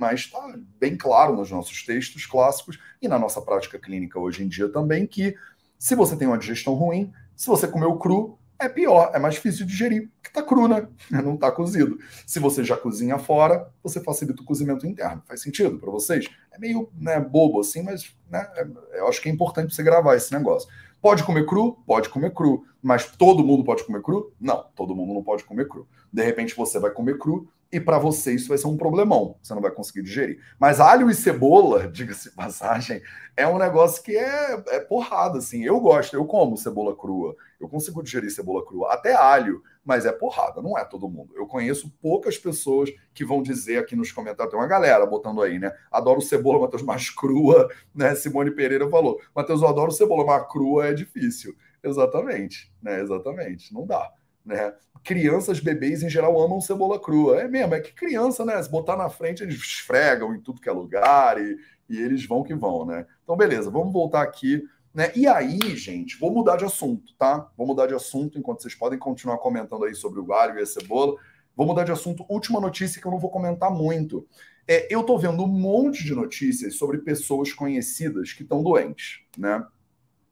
[0.79, 5.06] bem claro nos nossos textos clássicos e na nossa prática clínica hoje em dia também
[5.06, 5.36] que
[5.77, 9.36] se você tem uma digestão ruim, se você comer o cru, é pior, é mais
[9.36, 10.88] difícil de digerir, porque está cru, né?
[11.12, 11.97] Não está cozido.
[12.26, 15.21] Se você já cozinha fora, você facilita o cozimento interno.
[15.28, 16.30] Faz sentido para vocês?
[16.52, 20.15] É meio né, bobo assim, mas né, é, eu acho que é importante você gravar
[20.15, 20.69] esse negócio.
[21.02, 21.73] Pode comer cru?
[21.86, 22.65] Pode comer cru.
[22.82, 24.34] Mas todo mundo pode comer cru?
[24.39, 25.88] Não, todo mundo não pode comer cru.
[26.12, 29.52] De repente você vai comer cru e para você isso vai ser um problemão, você
[29.52, 30.39] não vai conseguir digerir.
[30.60, 33.02] Mas alho e cebola, diga-se passagem,
[33.36, 35.63] é um negócio que é, é porrada, assim.
[35.63, 40.12] Eu gosto, eu como cebola crua, eu consigo digerir cebola crua, até alho, mas é
[40.12, 41.34] porrada, não é todo mundo.
[41.36, 45.60] Eu conheço poucas pessoas que vão dizer aqui nos comentários, tem uma galera botando aí,
[45.60, 45.71] né?
[45.91, 48.15] Adoro cebola, Matheus, mais crua, né?
[48.15, 51.56] Simone Pereira falou, Matheus, eu adoro cebola, mas crua é difícil.
[51.84, 53.02] Exatamente, né?
[53.02, 54.12] Exatamente, não dá.
[54.45, 54.73] Né?
[55.04, 57.41] Crianças, bebês em geral amam cebola crua.
[57.41, 58.62] É mesmo, é que criança, né?
[58.62, 61.58] Se botar na frente, eles esfregam em tudo que é lugar e,
[61.89, 63.06] e eles vão que vão, né?
[63.23, 64.63] Então, beleza, vamos voltar aqui.
[64.93, 65.12] Né?
[65.15, 67.49] E aí, gente, vou mudar de assunto, tá?
[67.58, 70.65] Vou mudar de assunto enquanto vocês podem continuar comentando aí sobre o alho e a
[70.65, 71.15] cebola.
[71.56, 72.25] Vou mudar de assunto.
[72.29, 74.27] Última notícia que eu não vou comentar muito.
[74.67, 79.65] É, eu tô vendo um monte de notícias sobre pessoas conhecidas que estão doentes, né?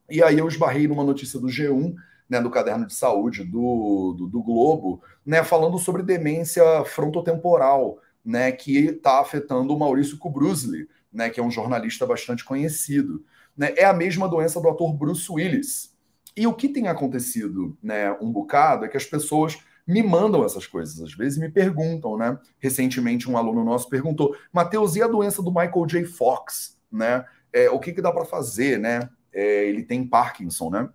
[0.10, 1.95] E aí eu esbarrei numa notícia do G1
[2.32, 8.54] né, do caderno de saúde do, do, do Globo, né, falando sobre demência frontotemporal, né,
[8.54, 13.21] que está afetando o Maurício Kubrusli, né, que é um jornalista bastante conhecido.
[13.58, 15.92] Né, é a mesma doença do ator Bruce Willis.
[16.36, 20.66] E o que tem acontecido né, um bocado é que as pessoas me mandam essas
[20.66, 22.38] coisas às vezes me perguntam, né?
[22.60, 26.06] Recentemente um aluno nosso perguntou, Matheus, e a doença do Michael J.
[26.06, 27.26] Fox, né?
[27.52, 29.10] É, o que, que dá para fazer, né?
[29.34, 30.90] É, ele tem Parkinson, né?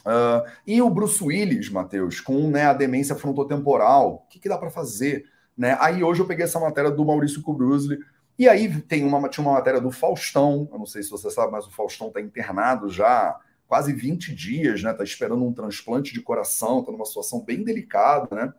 [0.00, 4.58] Uh, e o Bruce Willis, Matheus, com né, a demência frontotemporal, o que, que dá
[4.58, 5.26] para fazer?
[5.56, 5.76] Né?
[5.80, 7.98] Aí hoje eu peguei essa matéria do Maurício Kubrusli,
[8.42, 11.52] e aí tem uma, tinha uma matéria do Faustão, eu não sei se você sabe,
[11.52, 14.92] mas o Faustão está internado já quase 20 dias, né?
[14.92, 18.52] Tá esperando um transplante de coração, tá numa situação bem delicada, né?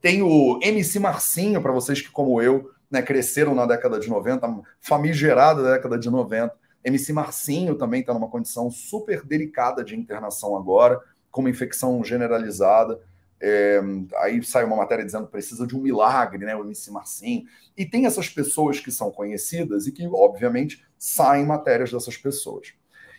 [0.00, 4.62] Tem o MC Marcinho, para vocês que, como eu, né, cresceram na década de 90,
[4.80, 6.54] famigerada década de 90.
[6.84, 13.00] MC Marcinho também está numa condição super delicada de internação agora, com uma infecção generalizada.
[13.46, 13.78] É,
[14.16, 16.56] aí sai uma matéria dizendo que precisa de um milagre, né?
[16.56, 17.44] O MC Marcinho.
[17.76, 22.72] E tem essas pessoas que são conhecidas e que, obviamente, saem matérias dessas pessoas.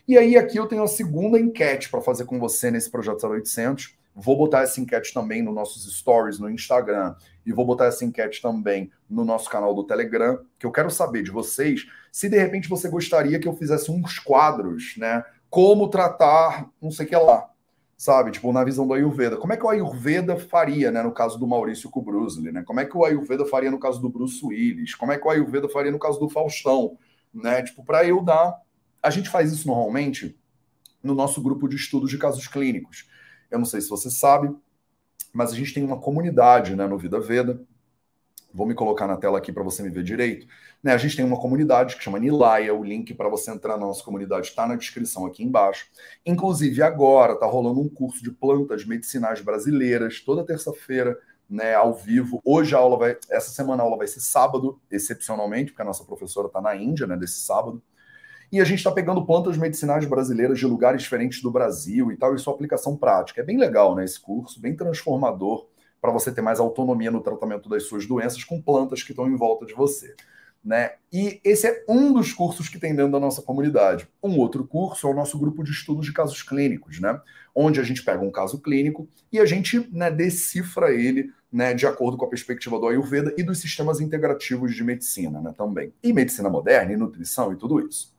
[0.08, 3.96] E aí, aqui eu tenho a segunda enquete para fazer com você nesse projeto 0800.
[4.16, 8.42] Vou botar essa enquete também nos nossos stories no Instagram e vou botar essa enquete
[8.42, 12.68] também no nosso canal do Telegram, que eu quero saber de vocês se de repente
[12.68, 15.24] você gostaria que eu fizesse uns quadros, né?
[15.52, 17.50] Como tratar, não sei o que lá,
[17.98, 18.32] sabe?
[18.32, 19.38] Tipo, na visão do Ayurveda.
[19.38, 22.64] Como é que o Ayurveda faria, né, no caso do Maurício Kubrusli, né?
[22.64, 24.96] Como é que o Ayurveda faria no caso do Bruce Willis?
[24.96, 26.98] Como é que o Ayurveda faria no caso do Faustão,
[27.34, 27.64] né?
[27.64, 28.60] Tipo, para eu dar
[29.06, 30.36] a gente faz isso normalmente
[31.04, 33.08] no nosso grupo de estudos de casos clínicos.
[33.52, 34.54] Eu não sei se você sabe,
[35.32, 37.62] mas a gente tem uma comunidade né, no Vida Veda.
[38.56, 40.48] Vou me colocar na tela aqui para você me ver direito.
[40.82, 42.74] Né, a gente tem uma comunidade que chama Nilaya.
[42.74, 45.88] O link para você entrar na nossa comunidade está na descrição aqui embaixo.
[46.26, 52.40] Inclusive, agora está rolando um curso de plantas medicinais brasileiras, toda terça-feira, né, ao vivo.
[52.46, 53.18] Hoje a aula vai.
[53.30, 57.06] Essa semana a aula vai ser sábado, excepcionalmente, porque a nossa professora está na Índia,
[57.06, 57.84] né, desse sábado.
[58.54, 62.34] E a gente está pegando plantas medicinais brasileiras de lugares diferentes do Brasil e tal,
[62.34, 63.42] e sua aplicação prática.
[63.42, 64.06] É bem legal, né?
[64.06, 65.68] Esse curso, bem transformador
[66.06, 69.36] para você ter mais autonomia no tratamento das suas doenças com plantas que estão em
[69.36, 70.14] volta de você.
[70.64, 70.92] Né?
[71.12, 74.08] E esse é um dos cursos que tem dentro da nossa comunidade.
[74.22, 77.20] Um outro curso é o nosso grupo de estudos de casos clínicos, né?
[77.54, 81.88] Onde a gente pega um caso clínico e a gente né, decifra ele né, de
[81.88, 85.94] acordo com a perspectiva do Ayurveda e dos sistemas integrativos de medicina né, também.
[86.04, 88.14] E medicina moderna, e nutrição e tudo isso.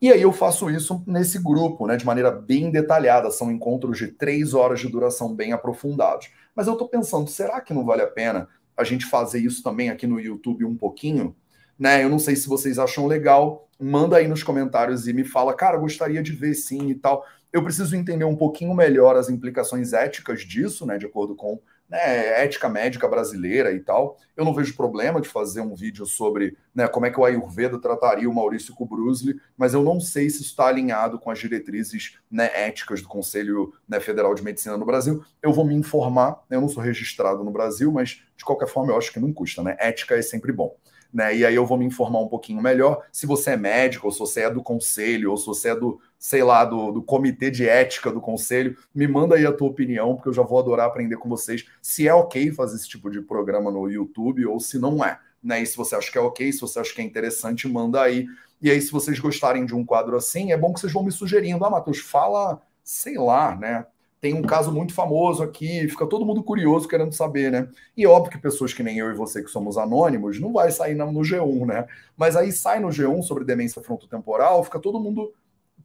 [0.00, 3.30] E aí eu faço isso nesse grupo, né, de maneira bem detalhada.
[3.32, 6.30] São encontros de três horas de duração bem aprofundados.
[6.58, 9.90] Mas eu estou pensando, será que não vale a pena a gente fazer isso também
[9.90, 11.36] aqui no YouTube um pouquinho?
[11.78, 12.02] Né?
[12.02, 13.68] Eu não sei se vocês acham legal.
[13.78, 17.24] Manda aí nos comentários e me fala, cara, gostaria de ver sim e tal.
[17.52, 22.42] Eu preciso entender um pouquinho melhor as implicações éticas disso, né, de acordo com né,
[22.44, 24.18] ética médica brasileira e tal.
[24.36, 27.80] Eu não vejo problema de fazer um vídeo sobre né, como é que o Ayurveda
[27.80, 32.50] trataria o Maurício Kubrusli, mas eu não sei se está alinhado com as diretrizes né,
[32.52, 35.24] éticas do Conselho né, Federal de Medicina no Brasil.
[35.42, 38.98] Eu vou me informar, eu não sou registrado no Brasil, mas de qualquer forma eu
[38.98, 39.76] acho que não custa, né?
[39.80, 40.76] Ética é sempre bom
[41.12, 41.34] né?
[41.34, 44.18] E aí eu vou me informar um pouquinho melhor se você é médico, ou se
[44.18, 47.68] você é do conselho, ou se você é do, sei lá, do, do comitê de
[47.68, 51.16] ética do conselho, me manda aí a tua opinião, porque eu já vou adorar aprender
[51.16, 55.04] com vocês se é ok fazer esse tipo de programa no YouTube ou se não
[55.04, 55.18] é.
[55.42, 55.62] Né?
[55.62, 58.26] E se você acha que é ok, se você acha que é interessante, manda aí.
[58.60, 61.12] E aí, se vocês gostarem de um quadro assim, é bom que vocês vão me
[61.12, 61.64] sugerindo.
[61.64, 63.86] Ah, Matheus, fala, sei lá, né?
[64.20, 67.68] tem um caso muito famoso aqui, fica todo mundo curioso querendo saber, né?
[67.96, 70.94] E óbvio que pessoas que nem eu e você que somos anônimos não vai sair
[70.94, 71.86] no G1, né?
[72.16, 75.32] Mas aí sai no G1 sobre demência frontotemporal, fica todo mundo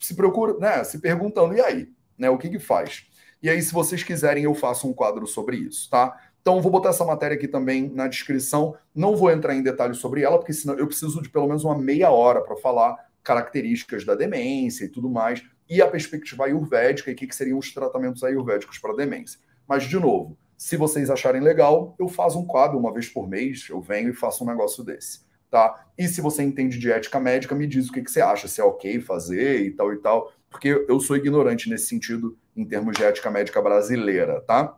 [0.06, 3.08] se procura, né, se perguntando e aí, né, o que que faz?
[3.42, 6.18] E aí se vocês quiserem eu faço um quadro sobre isso, tá?
[6.42, 8.76] Então vou botar essa matéria aqui também na descrição.
[8.94, 11.78] Não vou entrar em detalhes sobre ela, porque senão eu preciso de pelo menos uma
[11.78, 17.14] meia hora para falar características da demência e tudo mais e a perspectiva ayurvédica e
[17.14, 19.40] o que, que seriam os tratamentos ayurvédicos para demência.
[19.68, 23.68] Mas, de novo, se vocês acharem legal, eu faço um quadro uma vez por mês,
[23.70, 25.22] eu venho e faço um negócio desse.
[25.54, 25.86] Tá?
[25.96, 28.60] E se você entende de ética médica, me diz o que, que você acha, se
[28.60, 32.98] é ok fazer e tal e tal, porque eu sou ignorante nesse sentido em termos
[32.98, 34.76] de ética médica brasileira, tá?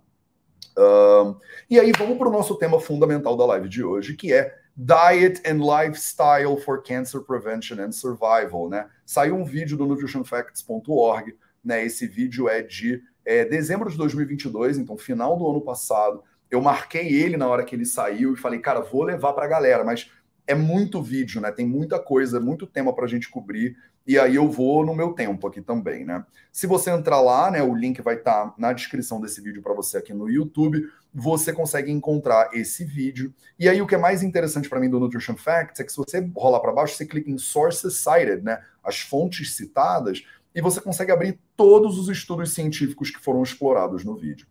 [0.78, 1.38] Um,
[1.70, 5.42] e aí vamos para o nosso tema fundamental da live de hoje, que é Diet
[5.50, 8.90] and Lifestyle for Cancer Prevention and Survival, né?
[9.06, 11.86] Saiu um vídeo do nutritionfacts.org, né?
[11.86, 16.22] Esse vídeo é de é, dezembro de 2022, então final do ano passado.
[16.52, 19.48] Eu marquei ele na hora que ele saiu e falei, cara, vou levar para a
[19.48, 20.12] galera, mas
[20.48, 21.52] é muito vídeo, né?
[21.52, 23.76] Tem muita coisa, muito tema para a gente cobrir.
[24.06, 26.24] E aí eu vou no meu tempo aqui também, né?
[26.52, 29.74] Se você entrar lá, né, o link vai estar tá na descrição desse vídeo para
[29.74, 30.88] você aqui no YouTube.
[31.14, 33.34] Você consegue encontrar esse vídeo.
[33.58, 35.98] E aí o que é mais interessante para mim do Nutrition Facts é que se
[35.98, 40.80] você rolar para baixo, você clica em Sources Cited, né, as fontes citadas, e você
[40.80, 44.48] consegue abrir todos os estudos científicos que foram explorados no vídeo.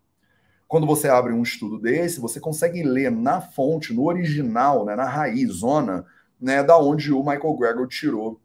[0.75, 5.05] Quando você abre um estudo desse, você consegue ler na fonte, no original, né, na
[5.05, 6.05] raiz, zona,
[6.41, 8.41] né, da onde o Michael Gregor tirou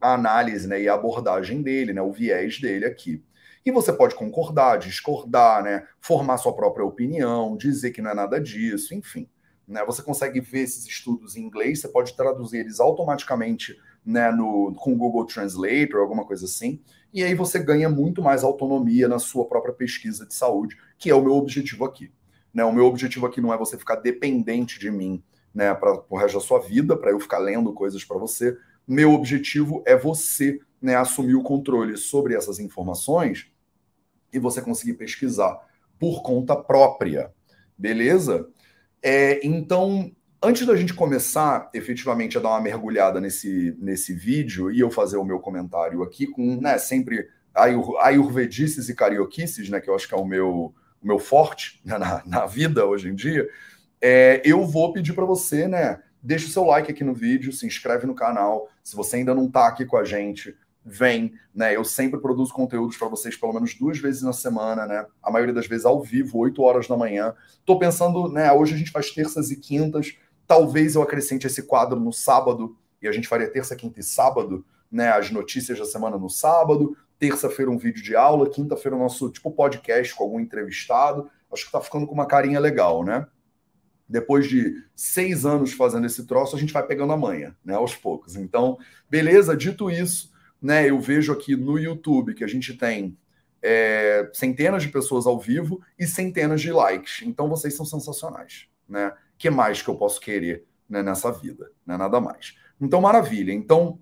[0.00, 3.22] a análise né, e a abordagem dele, né, o viés dele aqui.
[3.64, 8.40] E você pode concordar, discordar, né, formar sua própria opinião, dizer que não é nada
[8.40, 9.28] disso, enfim.
[9.68, 14.74] Né, você consegue ver esses estudos em inglês, você pode traduzir eles automaticamente né, no,
[14.74, 16.80] com o Google Translator, alguma coisa assim,
[17.12, 21.14] e aí você ganha muito mais autonomia na sua própria pesquisa de saúde, que é
[21.14, 22.12] o meu objetivo aqui.
[22.52, 22.64] Né?
[22.64, 25.22] O meu objetivo aqui não é você ficar dependente de mim
[25.54, 28.56] né, para o resto da sua vida, para eu ficar lendo coisas para você.
[28.86, 33.46] Meu objetivo é você né, assumir o controle sobre essas informações
[34.32, 35.58] e você conseguir pesquisar
[35.98, 37.32] por conta própria.
[37.78, 38.48] Beleza?
[39.00, 40.10] É, então,
[40.44, 45.16] antes da gente começar efetivamente a dar uma mergulhada nesse, nesse vídeo e eu fazer
[45.16, 50.06] o meu comentário aqui com né, sempre ayur, ayurvedices e carioquices, né, que eu acho
[50.06, 53.48] que é o meu, o meu forte né, na, na vida hoje em dia,
[54.00, 57.66] é, eu vou pedir para você, né, deixa o seu like aqui no vídeo, se
[57.66, 58.68] inscreve no canal.
[58.82, 60.54] Se você ainda não está aqui com a gente,
[60.84, 61.74] vem, né?
[61.74, 65.06] Eu sempre produzo conteúdos para vocês pelo menos duas vezes na semana, né?
[65.22, 67.34] A maioria das vezes ao vivo, 8 horas da manhã.
[67.64, 68.52] Tô pensando, né?
[68.52, 70.16] Hoje a gente faz terças e quintas.
[70.46, 74.64] Talvez eu acrescente esse quadro no sábado e a gente faria terça, quinta e sábado,
[74.90, 75.10] né?
[75.10, 76.96] As notícias da semana no sábado.
[77.18, 81.30] Terça-feira um vídeo de aula, quinta-feira o nosso tipo podcast com algum entrevistado.
[81.52, 83.26] Acho que tá ficando com uma carinha legal, né?
[84.08, 87.94] depois de seis anos fazendo esse troço, a gente vai pegando a manha, né, aos
[87.94, 88.36] poucos.
[88.36, 88.78] Então,
[89.08, 90.30] beleza, dito isso,
[90.60, 93.16] né, eu vejo aqui no YouTube que a gente tem
[93.62, 97.22] é, centenas de pessoas ao vivo e centenas de likes.
[97.26, 99.12] Então, vocês são sensacionais, né?
[99.44, 101.70] Que mais que eu posso querer né, nessa vida?
[101.86, 101.96] Né?
[101.96, 102.56] Nada mais.
[102.80, 103.52] Então, maravilha.
[103.52, 103.98] Então,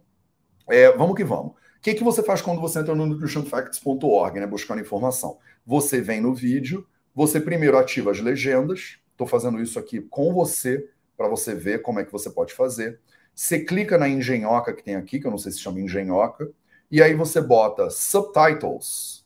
[0.69, 1.53] é, vamos que vamos.
[1.53, 5.39] O que, que você faz quando você entra no nutritionfacts.org, né, buscando informação?
[5.67, 10.89] Você vem no vídeo, você primeiro ativa as legendas, Estou fazendo isso aqui com você
[11.17, 12.99] para você ver como é que você pode fazer.
[13.35, 16.51] Você clica na engenhoca que tem aqui, que eu não sei se chama engenhoca,
[16.91, 19.25] e aí você bota subtitles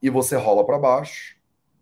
[0.00, 1.36] e você rola para baixo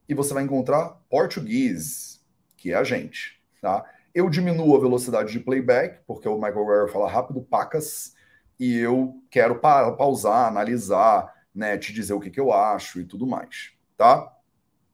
[0.08, 2.20] e você vai encontrar português,
[2.56, 3.84] que é a gente, tá?
[4.14, 8.14] Eu diminuo a velocidade de playback, porque o Michael Ware fala rápido, pacas,
[8.58, 13.04] e eu quero pa pausar, analisar, né, te dizer o que, que eu acho e
[13.04, 14.36] tudo mais, tá?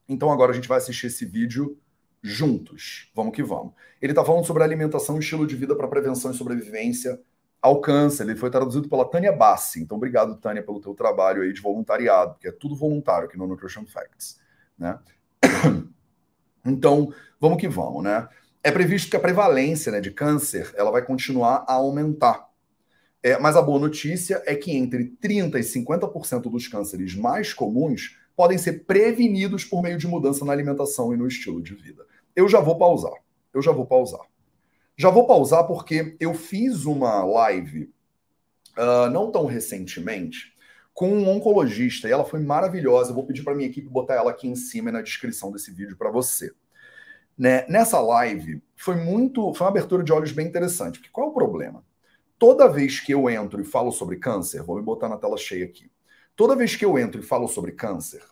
[0.07, 1.77] Então agora a gente vai assistir esse vídeo
[2.21, 3.11] juntos.
[3.15, 3.73] Vamos que vamos.
[4.01, 7.19] Ele está falando sobre alimentação e estilo de vida para prevenção e sobrevivência
[7.61, 8.23] ao câncer.
[8.23, 9.81] Ele foi traduzido pela Tânia Bassi.
[9.81, 13.47] Então, obrigado, Tânia, pelo teu trabalho aí de voluntariado, porque é tudo voluntário aqui no
[13.47, 14.39] Nutrition Facts.
[14.77, 14.97] Né?
[16.65, 18.27] Então, vamos que vamos, né?
[18.67, 22.49] É previsto que a prevalência né, de câncer ela vai continuar a aumentar.
[23.23, 28.17] É, mas a boa notícia é que entre 30% e 50% dos cânceres mais comuns
[28.35, 32.05] podem ser prevenidos por meio de mudança na alimentação e no estilo de vida.
[32.35, 33.13] Eu já vou pausar.
[33.53, 34.25] Eu já vou pausar.
[34.97, 37.89] Já vou pausar porque eu fiz uma live
[38.77, 40.53] uh, não tão recentemente
[40.93, 43.11] com um oncologista e ela foi maravilhosa.
[43.11, 45.95] Eu vou pedir para minha equipe botar ela aqui em cima na descrição desse vídeo
[45.95, 46.51] para você.
[47.37, 47.65] Né?
[47.67, 50.99] Nessa live foi muito, foi uma abertura de olhos bem interessante.
[50.99, 51.83] Porque qual é o problema?
[52.39, 55.65] Toda vez que eu entro e falo sobre câncer, vou me botar na tela cheia
[55.65, 55.91] aqui.
[56.35, 58.23] Toda vez que eu entro e falo sobre câncer,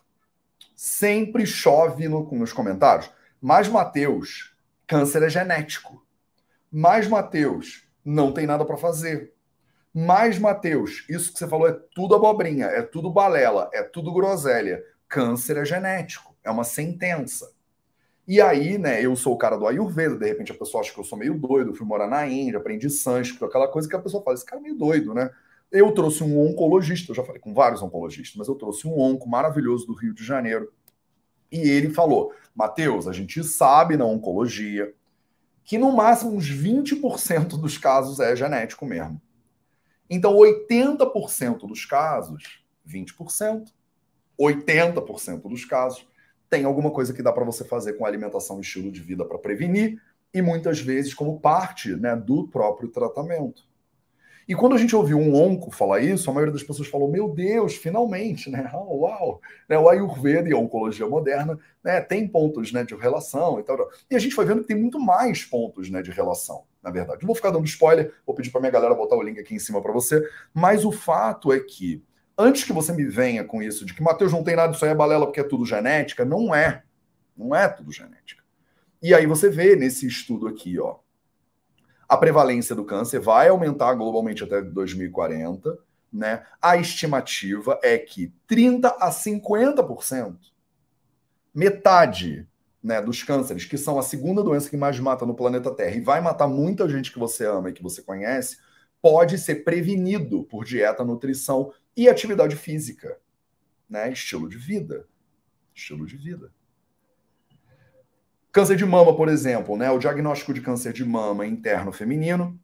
[0.74, 3.10] sempre chove no, nos comentários.
[3.40, 4.54] Mas, Mateus,
[4.86, 6.06] câncer é genético.
[6.70, 9.32] Mas, Mateus, não tem nada para fazer.
[9.92, 14.82] Mas, Mateus, isso que você falou é tudo abobrinha, é tudo balela, é tudo groselha.
[15.08, 17.55] Câncer é genético, é uma sentença.
[18.26, 20.98] E aí, né, eu sou o cara do Ayurveda, de repente a pessoa acha que
[20.98, 24.22] eu sou meio doido, fui morar na Índia, aprendi sânscrito, aquela coisa que a pessoa
[24.22, 25.30] fala, esse cara é meio doido, né?
[25.70, 29.28] Eu trouxe um oncologista, eu já falei com vários oncologistas, mas eu trouxe um onco
[29.28, 30.72] maravilhoso do Rio de Janeiro.
[31.50, 34.92] E ele falou: Mateus, a gente sabe na oncologia
[35.64, 39.20] que no máximo uns 20% dos casos é genético mesmo.
[40.08, 43.66] Então, 80% dos casos, 20%,
[44.38, 46.06] 80% dos casos,
[46.48, 49.38] tem alguma coisa que dá para você fazer com alimentação e estilo de vida para
[49.38, 50.00] prevenir,
[50.32, 53.62] e muitas vezes como parte né, do próprio tratamento.
[54.48, 57.28] E quando a gente ouviu um onco falar isso, a maioria das pessoas falou: Meu
[57.28, 58.70] Deus, finalmente, né?
[58.72, 59.40] Oh, uau!
[59.68, 59.76] Né?
[59.76, 63.90] O Ayurveda e a oncologia moderna né, tem pontos né, de relação e tal.
[64.08, 67.22] E a gente foi vendo que tem muito mais pontos né, de relação, na verdade.
[67.22, 69.58] Não vou ficar dando spoiler, vou pedir para minha galera botar o link aqui em
[69.58, 70.22] cima para você.
[70.54, 72.00] Mas o fato é que,
[72.36, 74.90] antes que você me venha com isso de que Mateus não tem nada, isso aí
[74.90, 76.82] é balela porque é tudo genética, não é.
[77.36, 78.42] Não é tudo genética.
[79.02, 80.98] E aí você vê nesse estudo aqui, ó
[82.08, 85.78] a prevalência do câncer vai aumentar globalmente até 2040,
[86.12, 86.44] né?
[86.62, 90.36] A estimativa é que 30 a 50%,
[91.52, 92.46] metade,
[92.82, 96.00] né, dos cânceres, que são a segunda doença que mais mata no planeta Terra e
[96.00, 98.58] vai matar muita gente que você ama e que você conhece,
[99.02, 103.18] pode ser prevenido por dieta, nutrição e atividade física,
[103.88, 104.10] né?
[104.12, 105.08] Estilo de vida.
[105.74, 106.52] Estilo de vida.
[108.52, 109.90] Câncer de mama, por exemplo, né?
[109.90, 112.58] O diagnóstico de câncer de mama interno feminino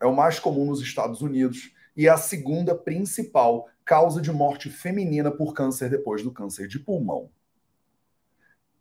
[0.00, 4.70] é o mais comum nos Estados Unidos e é a segunda principal causa de morte
[4.70, 7.30] feminina por câncer depois do câncer de pulmão.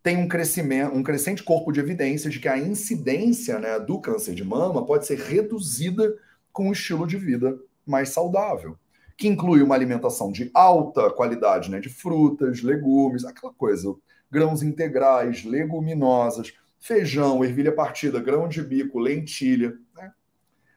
[0.04, 4.36] Tem um, crescimento, um crescente corpo de evidência de que a incidência né, do câncer
[4.36, 6.16] de mama pode ser reduzida
[6.54, 8.78] com um estilo de vida mais saudável,
[9.18, 13.96] que inclui uma alimentação de alta qualidade, né, de frutas, legumes, aquela coisa,
[14.30, 19.76] grãos integrais, leguminosas, feijão, ervilha partida, grão de bico, lentilha.
[19.96, 20.12] Né?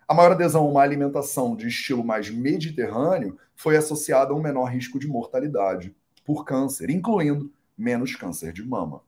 [0.08, 4.64] A maior adesão a uma alimentação de estilo mais mediterrâneo foi associada a um menor
[4.64, 9.02] risco de mortalidade por câncer, incluindo menos câncer de mama.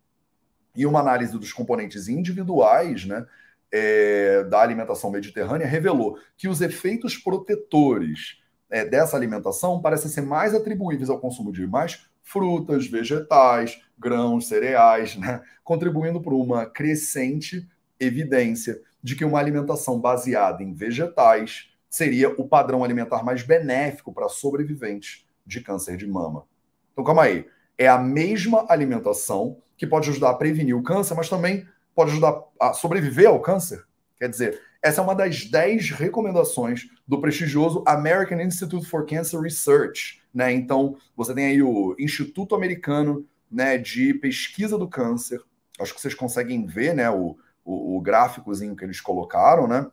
[0.76, 3.26] E uma análise dos componentes individuais né,
[3.70, 8.41] é, da alimentação mediterrânea revelou que os efeitos protetores
[8.72, 15.14] é, dessa alimentação parecem ser mais atribuíveis ao consumo de mais frutas, vegetais, grãos, cereais,
[15.14, 15.42] né?
[15.62, 17.68] contribuindo para uma crescente
[18.00, 24.30] evidência de que uma alimentação baseada em vegetais seria o padrão alimentar mais benéfico para
[24.30, 26.46] sobreviventes de câncer de mama.
[26.92, 27.46] Então, calma aí.
[27.76, 32.40] É a mesma alimentação que pode ajudar a prevenir o câncer, mas também pode ajudar
[32.58, 33.84] a sobreviver ao câncer?
[34.18, 40.20] Quer dizer, essa é uma das 10 recomendações do prestigioso American Institute for Cancer Research.
[40.34, 40.52] Né?
[40.52, 45.40] Então, você tem aí o Instituto Americano né, de Pesquisa do Câncer.
[45.78, 49.86] Acho que vocês conseguem ver né, o, o, o gráficozinho que eles colocaram, né?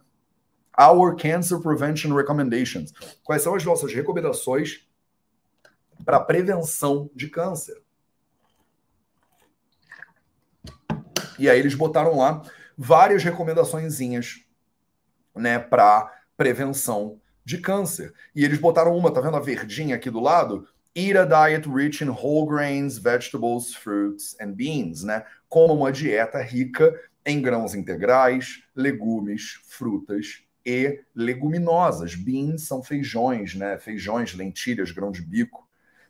[0.79, 2.93] Our Cancer Prevention Recommendations.
[3.23, 4.87] Quais são as nossas recomendações
[6.05, 7.81] para prevenção de câncer?
[11.37, 12.41] E aí eles botaram lá
[12.77, 13.99] várias recomendações
[15.35, 18.13] né, para prevenção de câncer.
[18.35, 20.67] E eles botaram uma, tá vendo a verdinha aqui do lado?
[20.95, 25.23] Eat a diet rich in whole grains, vegetables, fruits and beans, né?
[25.47, 26.93] Como uma dieta rica
[27.25, 32.15] em grãos integrais, legumes, frutas e leguminosas.
[32.15, 33.77] Beans são feijões, né?
[33.77, 35.67] Feijões, lentilhas, grão de bico.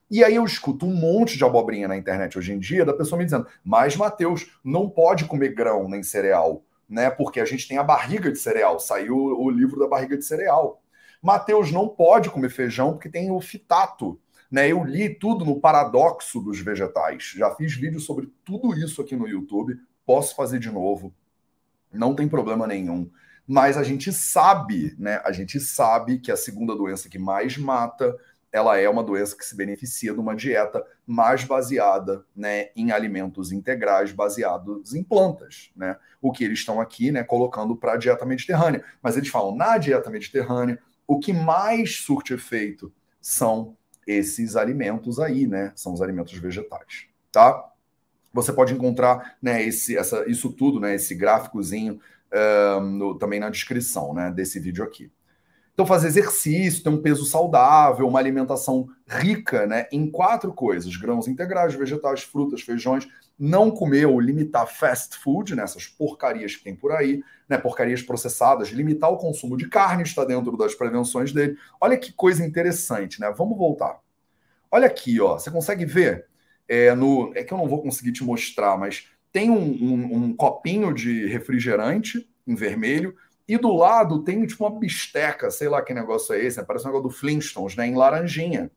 [0.10, 3.18] E aí eu escuto um monte de abobrinha na internet hoje em dia da pessoa
[3.18, 7.10] me dizendo: "Mas Mateus, não pode comer grão nem cereal, né?
[7.10, 8.80] Porque a gente tem a barriga de cereal.
[8.80, 10.82] Saiu o livro da barriga de cereal.
[11.22, 14.20] Mateus não pode comer feijão porque tem o fitato.
[14.52, 17.34] Né, eu li tudo no paradoxo dos vegetais.
[17.36, 19.78] Já fiz vídeo sobre tudo isso aqui no YouTube.
[20.04, 21.14] Posso fazer de novo.
[21.94, 23.12] Não tem problema nenhum.
[23.46, 25.22] Mas a gente sabe, né?
[25.24, 28.16] A gente sabe que a segunda doença que mais mata
[28.52, 33.52] ela é uma doença que se beneficia de uma dieta mais baseada né, em alimentos
[33.52, 35.72] integrais, baseados em plantas.
[35.76, 35.96] Né?
[36.22, 38.84] O que eles estão aqui né, colocando para a dieta mediterrânea.
[39.02, 42.92] Mas eles falam, na dieta mediterrânea, o que mais surte efeito
[43.22, 43.76] são
[44.06, 45.72] esses alimentos aí, né?
[45.76, 47.72] São os alimentos vegetais, tá?
[48.34, 52.00] Você pode encontrar né, esse, essa, isso tudo, né, esse gráficozinho,
[52.32, 55.12] uh, no, também na descrição né, desse vídeo aqui.
[55.80, 61.26] Então, fazer exercício, ter um peso saudável, uma alimentação rica né, em quatro coisas: grãos
[61.26, 63.08] integrais, vegetais, frutas, feijões.
[63.40, 68.02] Não comer ou limitar fast food, nessas né, porcarias que tem por aí, né, porcarias
[68.02, 71.56] processadas, limitar o consumo de carne, está dentro das prevenções dele.
[71.80, 73.34] Olha que coisa interessante, né?
[73.38, 74.02] Vamos voltar.
[74.70, 75.40] Olha aqui, ó.
[75.40, 76.26] Você consegue ver?
[76.68, 80.36] É, no, é que eu não vou conseguir te mostrar, mas tem um, um, um
[80.36, 83.16] copinho de refrigerante em vermelho
[83.50, 86.64] e do lado tem tipo uma bisteca, sei lá que negócio é esse, né?
[86.64, 87.88] parece um negócio do Flintstones, né?
[87.88, 88.70] Em laranjinha.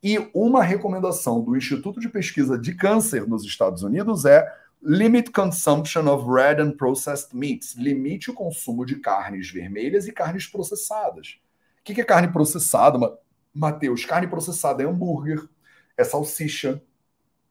[0.00, 4.46] E uma recomendação do Instituto de Pesquisa de Câncer nos Estados Unidos é
[4.80, 7.74] Limit consumption of red and processed meats.
[7.74, 11.40] Limite o consumo de carnes vermelhas e carnes processadas.
[11.80, 13.18] O que é carne processada,
[13.52, 14.04] Matheus?
[14.04, 15.48] Carne processada é hambúrguer,
[15.96, 16.80] é salsicha,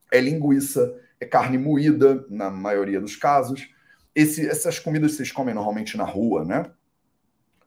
[0.09, 3.74] é linguiça, é carne moída, na maioria dos casos
[4.15, 6.71] esse, essas comidas vocês comem normalmente na rua, né?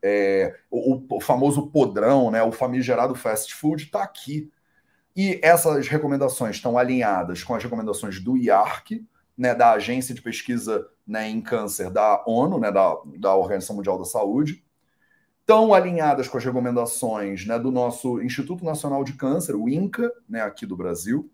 [0.03, 2.43] É, o, o, famoso podrão, né?
[2.43, 4.51] O famigerado fast food está aqui.
[5.15, 9.05] E essas recomendações estão alinhadas com as recomendações do IARC,
[9.37, 13.99] né, da Agência de Pesquisa né, em Câncer da ONU, né, da, da Organização Mundial
[13.99, 14.65] da Saúde,
[15.41, 20.43] estão alinhadas com as recomendações né, do nosso Instituto Nacional de Câncer, o INCA, né,
[20.43, 21.31] aqui do Brasil,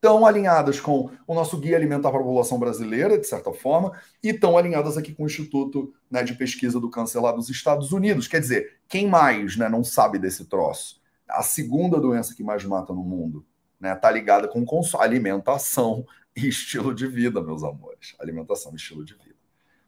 [0.00, 3.92] estão alinhadas com o nosso Guia Alimentar para a População Brasileira, de certa forma,
[4.22, 7.92] e estão alinhadas aqui com o Instituto né, de Pesquisa do Câncer lá dos Estados
[7.92, 8.26] Unidos.
[8.26, 11.02] Quer dizer, quem mais né, não sabe desse troço?
[11.28, 13.44] A segunda doença que mais mata no mundo
[13.74, 14.64] está né, tá ligada com
[14.98, 18.14] alimentação e estilo de vida, meus amores.
[18.18, 19.36] Alimentação e estilo de vida.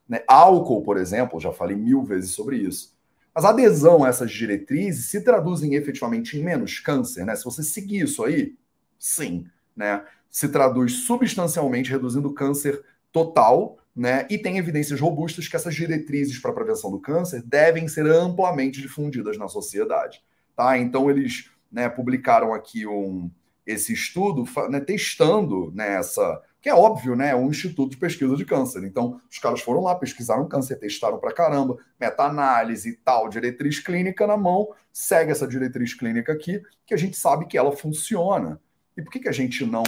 [0.06, 0.22] Né?
[0.28, 2.94] Álcool, por exemplo, já falei mil vezes sobre isso.
[3.34, 7.34] Mas a adesão a essas diretrizes se traduzem efetivamente em menos câncer, né?
[7.34, 8.54] Se você seguir isso aí,
[8.98, 9.46] sim
[9.76, 14.26] né, se traduz substancialmente reduzindo o câncer total né?
[14.30, 19.36] E tem evidências robustas que essas diretrizes para prevenção do câncer devem ser amplamente difundidas
[19.36, 20.22] na sociedade,
[20.56, 20.78] tá?
[20.78, 23.30] Então eles né, publicaram aqui um,
[23.66, 28.36] esse estudo né, testando nessa, né, que é óbvio, né, é um instituto de pesquisa
[28.36, 28.82] de câncer.
[28.84, 34.26] Então, os caras foram lá, pesquisaram câncer, testaram para caramba, meta-análise e tal, diretriz clínica
[34.26, 38.60] na mão, segue essa diretriz clínica aqui, que a gente sabe que ela funciona.
[38.96, 39.84] E por que, que a gente não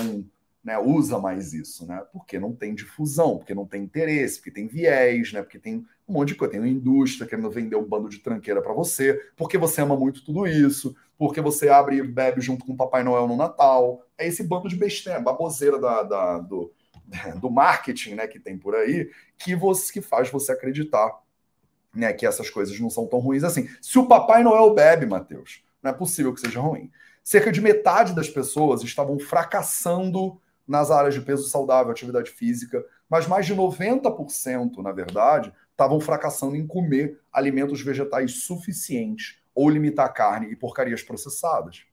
[0.65, 2.03] né, usa mais isso, né?
[2.11, 5.43] Porque não tem difusão, porque não tem interesse, porque tem viés, né?
[5.43, 8.63] Porque tem um monte de coisa, tem uma indústria querendo vender um bando de tranqueira
[8.63, 12.73] para você, porque você ama muito tudo isso, porque você abre e bebe junto com
[12.73, 14.03] o Papai Noel no Natal.
[14.17, 16.73] É esse bando de besteira, baboseira da, da do,
[17.41, 21.21] do marketing, né, que tem por aí, que você que faz você acreditar,
[21.95, 23.69] né, que essas coisas não são tão ruins assim.
[23.83, 26.91] Se o Papai Noel bebe, Mateus, não é possível que seja ruim.
[27.25, 33.27] Cerca de metade das pessoas estavam fracassando nas áreas de peso saudável, atividade física, mas
[33.27, 40.53] mais de 90%, na verdade, estavam fracassando em comer alimentos vegetais suficientes ou limitar carne
[40.53, 41.87] e porcarias processadas.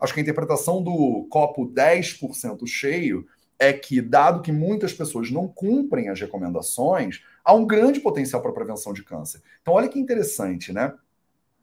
[0.00, 3.26] Acho que a interpretação do copo 10% cheio
[3.58, 8.52] é que, dado que muitas pessoas não cumprem as recomendações, há um grande potencial para
[8.52, 9.42] prevenção de câncer.
[9.60, 10.94] Então, olha que interessante, né?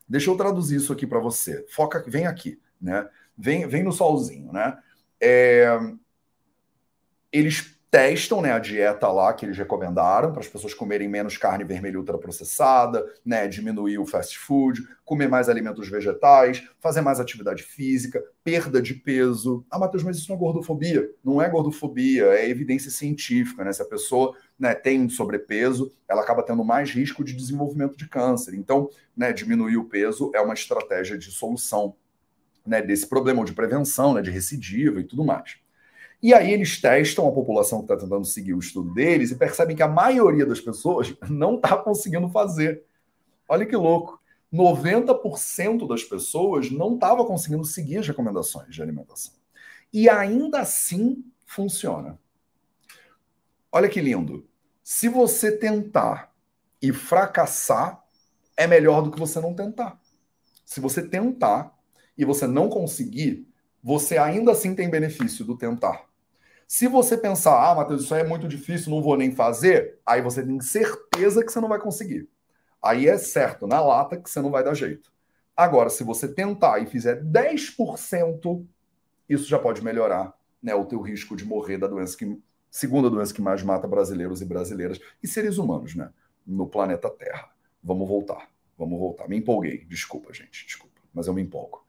[0.07, 1.65] Deixa eu traduzir isso aqui para você.
[1.69, 3.07] Foca, vem aqui, né?
[3.37, 4.77] Vem, vem no solzinho, né?
[5.21, 5.77] É,
[7.31, 11.63] eles testam né, a dieta lá que eles recomendaram para as pessoas comerem menos carne
[11.63, 18.23] vermelha ultraprocessada, né, diminuir o fast food, comer mais alimentos vegetais, fazer mais atividade física,
[18.43, 19.65] perda de peso.
[19.71, 21.09] Ah, Matheus, mas isso não é gordofobia.
[21.23, 23.63] Não é gordofobia, é evidência científica.
[23.63, 23.73] Né?
[23.73, 28.53] Se a pessoa né, tem sobrepeso, ela acaba tendo mais risco de desenvolvimento de câncer.
[28.53, 31.95] Então, né, diminuir o peso é uma estratégia de solução
[32.65, 35.57] né, desse problema, de prevenção, né, de recidiva e tudo mais.
[36.21, 39.75] E aí eles testam a população que está tentando seguir o estudo deles e percebem
[39.75, 42.83] que a maioria das pessoas não está conseguindo fazer.
[43.47, 44.19] Olha que louco.
[44.53, 49.33] 90% das pessoas não estava conseguindo seguir as recomendações de alimentação.
[49.93, 52.19] E ainda assim funciona.
[53.71, 54.47] Olha que lindo.
[54.83, 56.33] Se você tentar
[56.81, 58.03] e fracassar,
[58.57, 59.99] é melhor do que você não tentar.
[60.65, 61.77] Se você tentar
[62.19, 63.47] e você não conseguir,
[63.81, 66.03] você ainda assim tem benefício do tentar.
[66.67, 70.21] Se você pensar, ah, Matheus, isso aí é muito difícil, não vou nem fazer, aí
[70.21, 72.29] você tem certeza que você não vai conseguir.
[72.83, 75.13] Aí é certo, na lata, que você não vai dar jeito.
[75.55, 78.65] Agora, se você tentar e fizer 10%,
[79.29, 82.37] isso já pode melhorar né, o teu risco de morrer da doença que,
[82.69, 86.09] segunda doença que mais mata brasileiros e brasileiras e seres humanos, né?
[86.45, 87.49] No planeta Terra.
[87.81, 88.49] Vamos voltar.
[88.77, 89.29] Vamos voltar.
[89.29, 89.85] Me empolguei.
[89.85, 90.65] Desculpa, gente.
[90.65, 90.99] Desculpa.
[91.13, 91.87] Mas eu me empolgo.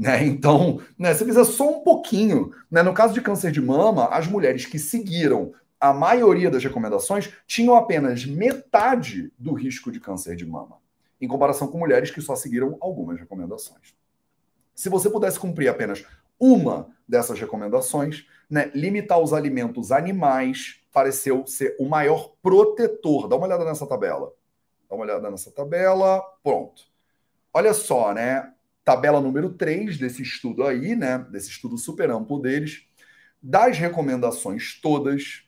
[0.00, 0.24] Né?
[0.24, 4.26] Então, né, se fizer só um pouquinho, né, no caso de câncer de mama, as
[4.26, 10.46] mulheres que seguiram a maioria das recomendações tinham apenas metade do risco de câncer de
[10.46, 10.78] mama,
[11.20, 13.94] em comparação com mulheres que só seguiram algumas recomendações.
[14.74, 16.02] Se você pudesse cumprir apenas
[16.38, 23.28] uma dessas recomendações, né, limitar os alimentos animais pareceu ser o maior protetor.
[23.28, 24.32] Dá uma olhada nessa tabela.
[24.88, 26.22] Dá uma olhada nessa tabela.
[26.42, 26.84] Pronto.
[27.52, 28.50] Olha só, né?
[28.90, 31.24] Tabela número 3 desse estudo aí, né?
[31.30, 32.88] Desse estudo super amplo deles,
[33.40, 35.44] das recomendações todas,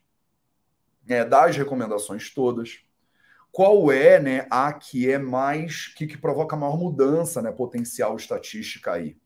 [1.05, 2.85] né, das recomendações todas,
[3.51, 8.93] qual é né, a que é mais, que, que provoca maior mudança, né, potencial estatística
[8.93, 9.17] aí?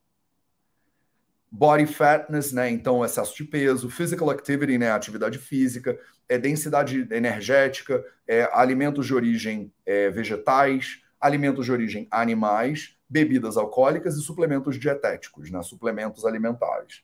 [1.51, 8.03] Body fatness, né, então excesso de peso, physical activity, né, atividade física, é densidade energética,
[8.27, 15.51] é, alimentos de origem é, vegetais, alimentos de origem animais, bebidas alcoólicas e suplementos dietéticos,
[15.51, 17.03] né, suplementos alimentares.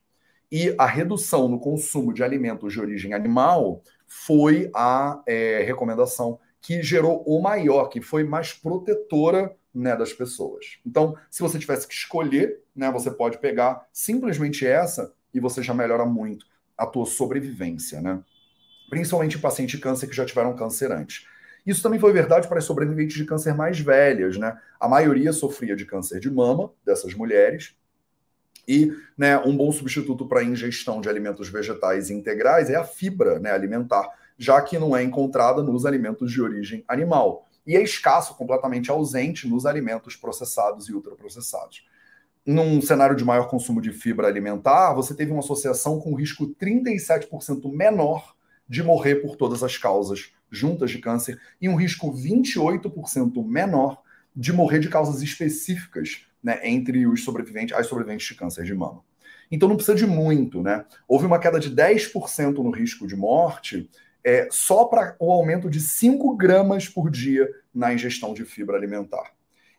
[0.51, 6.83] E a redução no consumo de alimentos de origem animal foi a é, recomendação que
[6.83, 10.79] gerou o maior, que foi mais protetora né, das pessoas.
[10.87, 15.73] Então, se você tivesse que escolher, né, você pode pegar simplesmente essa e você já
[15.73, 16.47] melhora muito
[16.77, 18.23] a tua sobrevivência, né?
[18.91, 21.27] Principalmente de câncer que já tiveram câncer antes.
[21.65, 24.59] Isso também foi verdade para as sobreviventes de câncer mais velhas, né?
[24.81, 27.75] A maioria sofria de câncer de mama dessas mulheres.
[28.67, 33.39] E né, um bom substituto para a ingestão de alimentos vegetais integrais é a fibra
[33.39, 34.09] né, alimentar,
[34.39, 37.47] já que não é encontrada nos alimentos de origem animal.
[37.67, 41.87] E é escasso, completamente ausente nos alimentos processados e ultraprocessados.
[42.45, 47.73] Num cenário de maior consumo de fibra alimentar, você teve uma associação com risco 37%
[47.73, 48.35] menor
[48.69, 54.03] de morrer por todas as causas juntas de câncer e um risco 28% menor
[54.37, 59.03] de morrer de causas específicas né, entre os sobreviventes, as sobreviventes de câncer de mama.
[59.51, 60.85] Então não precisa de muito, né?
[61.07, 63.91] Houve uma queda de 10% no risco de morte
[64.25, 69.33] é, só para o aumento de 5 gramas por dia na ingestão de fibra alimentar.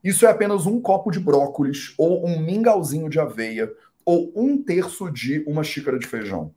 [0.04, 3.72] Isso é apenas um copo de brócolis, ou um mingauzinho de aveia,
[4.06, 6.54] ou um terço de uma xícara de feijão.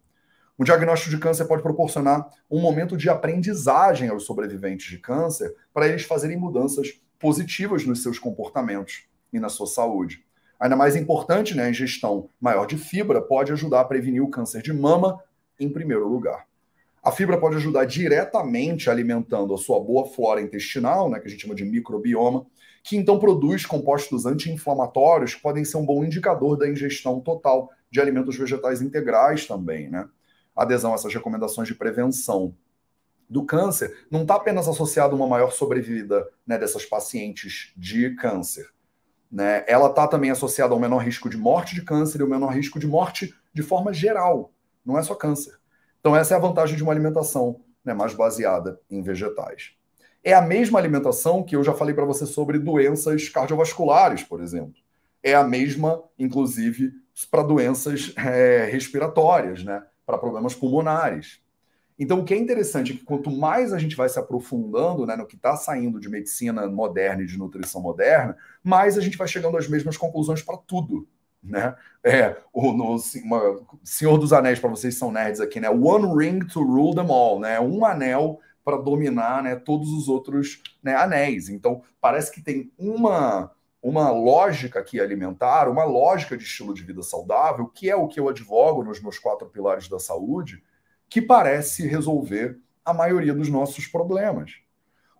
[0.58, 5.86] O diagnóstico de câncer pode proporcionar um momento de aprendizagem aos sobreviventes de câncer para
[5.86, 10.24] eles fazerem mudanças positivas nos seus comportamentos e na sua saúde.
[10.58, 14.62] Ainda mais importante, né, a ingestão maior de fibra pode ajudar a prevenir o câncer
[14.62, 15.22] de mama
[15.60, 16.46] em primeiro lugar.
[17.02, 21.42] A fibra pode ajudar diretamente alimentando a sua boa flora intestinal, né, que a gente
[21.42, 22.46] chama de microbioma,
[22.82, 28.00] que então produz compostos anti-inflamatórios que podem ser um bom indicador da ingestão total de
[28.00, 30.08] alimentos vegetais integrais também, né?
[30.56, 32.54] Adesão a essas recomendações de prevenção
[33.28, 38.70] do câncer não está apenas associado a uma maior sobrevida né, dessas pacientes de câncer.
[39.30, 39.64] Né?
[39.66, 42.78] Ela está também associada ao menor risco de morte de câncer e ao menor risco
[42.78, 44.52] de morte de forma geral,
[44.84, 45.58] não é só câncer.
[46.00, 49.72] Então, essa é a vantagem de uma alimentação né, mais baseada em vegetais.
[50.22, 54.74] É a mesma alimentação que eu já falei para você sobre doenças cardiovasculares, por exemplo.
[55.22, 56.92] É a mesma, inclusive,
[57.30, 59.82] para doenças é, respiratórias, né?
[60.06, 61.40] Para problemas pulmonares.
[61.98, 65.16] Então, o que é interessante é que quanto mais a gente vai se aprofundando né,
[65.16, 69.26] no que está saindo de medicina moderna e de nutrição moderna, mais a gente vai
[69.26, 71.08] chegando às mesmas conclusões para tudo.
[71.42, 71.74] Né?
[72.04, 75.70] É, o no, uma, Senhor dos Anéis, para vocês são nerds aqui, né?
[75.70, 77.60] One ring to rule them all, né?
[77.60, 81.48] Um anel para dominar né, todos os outros né, anéis.
[81.48, 83.52] Então, parece que tem uma
[83.88, 88.18] uma lógica aqui alimentar, uma lógica de estilo de vida saudável, que é o que
[88.18, 90.60] eu advogo nos meus quatro pilares da saúde,
[91.08, 94.54] que parece resolver a maioria dos nossos problemas.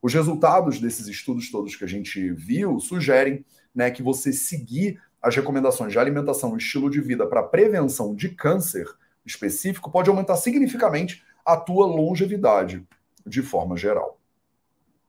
[0.03, 5.37] Os resultados desses estudos todos que a gente viu sugerem né, que você seguir as
[5.37, 8.85] recomendações de alimentação e estilo de vida para prevenção de câncer
[9.25, 12.85] específico pode aumentar significativamente a tua longevidade
[13.25, 14.16] de forma geral.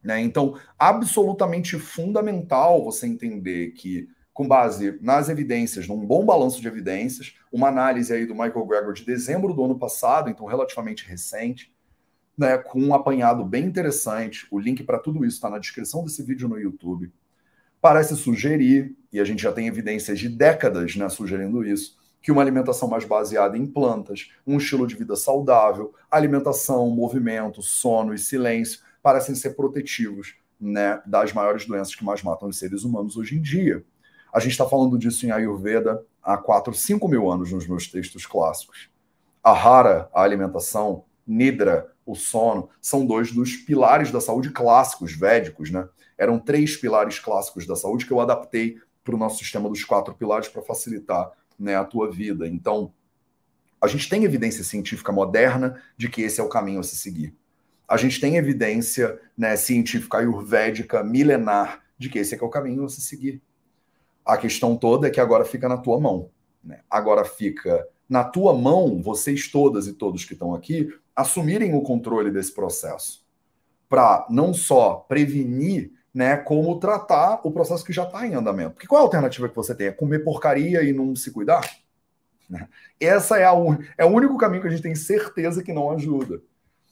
[0.08, 0.22] Né?
[0.22, 7.36] Então, absolutamente fundamental você entender que, com base nas evidências, num bom balanço de evidências,
[7.52, 11.76] uma análise aí do Michael Gregor de dezembro do ano passado, então relativamente recente,
[12.38, 14.48] né, com um apanhado bem interessante.
[14.50, 17.12] O link para tudo isso está na descrição desse vídeo no YouTube.
[17.82, 22.42] Parece sugerir, e a gente já tem evidências de décadas né, sugerindo isso, que uma
[22.42, 28.87] alimentação mais baseada em plantas, um estilo de vida saudável, alimentação, movimento, sono e silêncio
[29.08, 33.42] parecem ser protetivos né, das maiores doenças que mais matam os seres humanos hoje em
[33.42, 33.82] dia.
[34.34, 38.26] A gente está falando disso em Ayurveda há 4, 5 mil anos nos meus textos
[38.26, 38.90] clássicos.
[39.42, 45.88] Ahara, a alimentação, Nidra, o sono, são dois dos pilares da saúde clássicos, védicos, né?
[46.18, 50.14] Eram três pilares clássicos da saúde que eu adaptei para o nosso sistema dos quatro
[50.16, 52.46] pilares para facilitar né, a tua vida.
[52.46, 52.92] Então,
[53.80, 57.34] a gente tem evidência científica moderna de que esse é o caminho a se seguir
[57.88, 62.50] a gente tem evidência né, científica ayurvédica milenar de que esse é, que é o
[62.50, 63.42] caminho a se seguir.
[64.26, 66.30] A questão toda é que agora fica na tua mão.
[66.64, 66.82] Né?
[66.90, 72.30] Agora fica na tua mão, vocês todas e todos que estão aqui, assumirem o controle
[72.30, 73.26] desse processo.
[73.88, 78.72] Para não só prevenir, né, como tratar o processo que já está em andamento.
[78.72, 79.88] Porque qual é a alternativa que você tem?
[79.88, 81.62] É comer porcaria e não se cuidar?
[82.50, 82.68] Né?
[83.00, 83.54] Essa é, a,
[83.98, 86.42] é o único caminho que a gente tem certeza que não ajuda.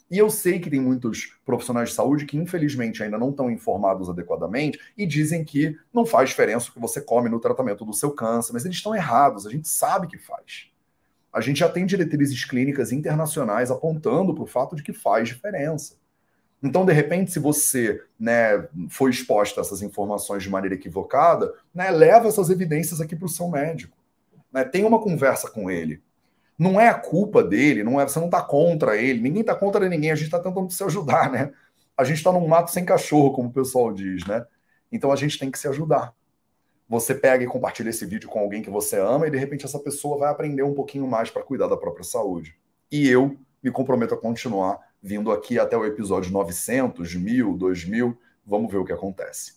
[0.10, 4.10] E eu sei que tem muitos profissionais de saúde que, infelizmente, ainda não estão informados
[4.10, 8.12] adequadamente e dizem que não faz diferença o que você come no tratamento do seu
[8.12, 10.68] câncer, mas eles estão errados, a gente sabe que faz.
[11.34, 15.96] A gente já tem diretrizes clínicas internacionais apontando para o fato de que faz diferença.
[16.62, 21.90] Então, de repente, se você né, foi exposto a essas informações de maneira equivocada, né,
[21.92, 23.98] leva essas evidências aqui para o seu médico.
[24.52, 26.02] Né, tem uma conversa com ele
[26.58, 29.88] não é a culpa dele, não é, você não está contra ele, ninguém está contra
[29.90, 31.52] ninguém, a gente está tentando se ajudar, né?
[31.98, 34.46] A gente está num mato sem cachorro, como o pessoal diz, né?
[34.92, 36.14] Então a gente tem que se ajudar.
[36.88, 39.80] Você pega e compartilha esse vídeo com alguém que você ama e de repente essa
[39.80, 42.56] pessoa vai aprender um pouquinho mais para cuidar da própria saúde.
[42.92, 48.72] E eu me comprometo a continuar vindo aqui até o episódio 900, 1000, 2000, vamos
[48.72, 49.54] ver o que acontece.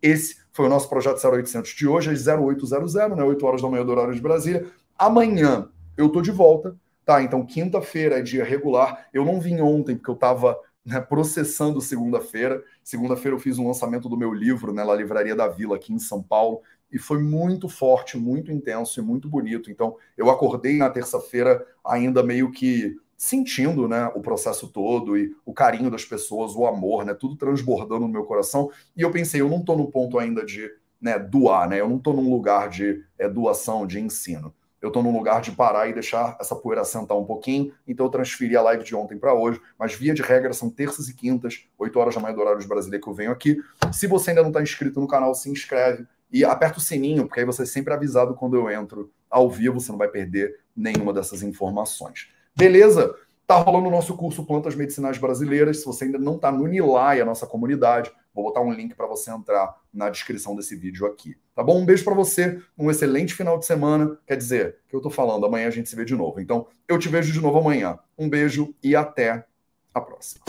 [0.00, 3.84] Esse foi o nosso projeto 0800 de hoje, às 0800, né, 8 horas da manhã
[3.84, 4.66] do horário de Brasília.
[4.98, 7.22] Amanhã eu tô de volta, tá?
[7.22, 9.06] Então, quinta-feira é dia regular.
[9.12, 12.62] Eu não vim ontem porque eu estava né, processando segunda-feira.
[12.82, 15.98] Segunda-feira eu fiz um lançamento do meu livro né, na Livraria da Vila, aqui em
[15.98, 16.60] São Paulo,
[16.92, 19.70] e foi muito forte, muito intenso e muito bonito.
[19.70, 25.52] Então, eu acordei na terça-feira ainda meio que sentindo né, o processo todo e o
[25.52, 28.70] carinho das pessoas, o amor, né, tudo transbordando no meu coração.
[28.96, 30.70] E eu pensei, eu não estou no ponto ainda de
[31.00, 35.02] né, doar, né, eu não estou num lugar de é, doação, de ensino eu estou
[35.02, 38.62] num lugar de parar e deixar essa poeira sentar um pouquinho, então eu transferi a
[38.62, 42.14] live de ontem para hoje, mas via de regra são terças e quintas, 8 horas
[42.14, 43.58] da manhã do horário de Brasília que eu venho aqui.
[43.92, 47.40] Se você ainda não está inscrito no canal, se inscreve e aperta o sininho, porque
[47.40, 51.12] aí você é sempre avisado quando eu entro ao vivo, você não vai perder nenhuma
[51.12, 52.28] dessas informações.
[52.54, 53.14] Beleza?
[53.46, 55.78] Tá rolando o nosso curso Plantas Medicinais Brasileiras.
[55.78, 59.06] Se você ainda não está no Nilai, a nossa comunidade, vou botar um link para
[59.06, 61.36] você entrar na descrição desse vídeo aqui.
[61.54, 61.80] Tá bom?
[61.80, 64.18] Um beijo para você, um excelente final de semana.
[64.26, 66.40] Quer dizer, que eu tô falando, amanhã a gente se vê de novo.
[66.40, 67.96] Então, eu te vejo de novo amanhã.
[68.18, 69.46] Um beijo e até
[69.94, 70.44] a próxima.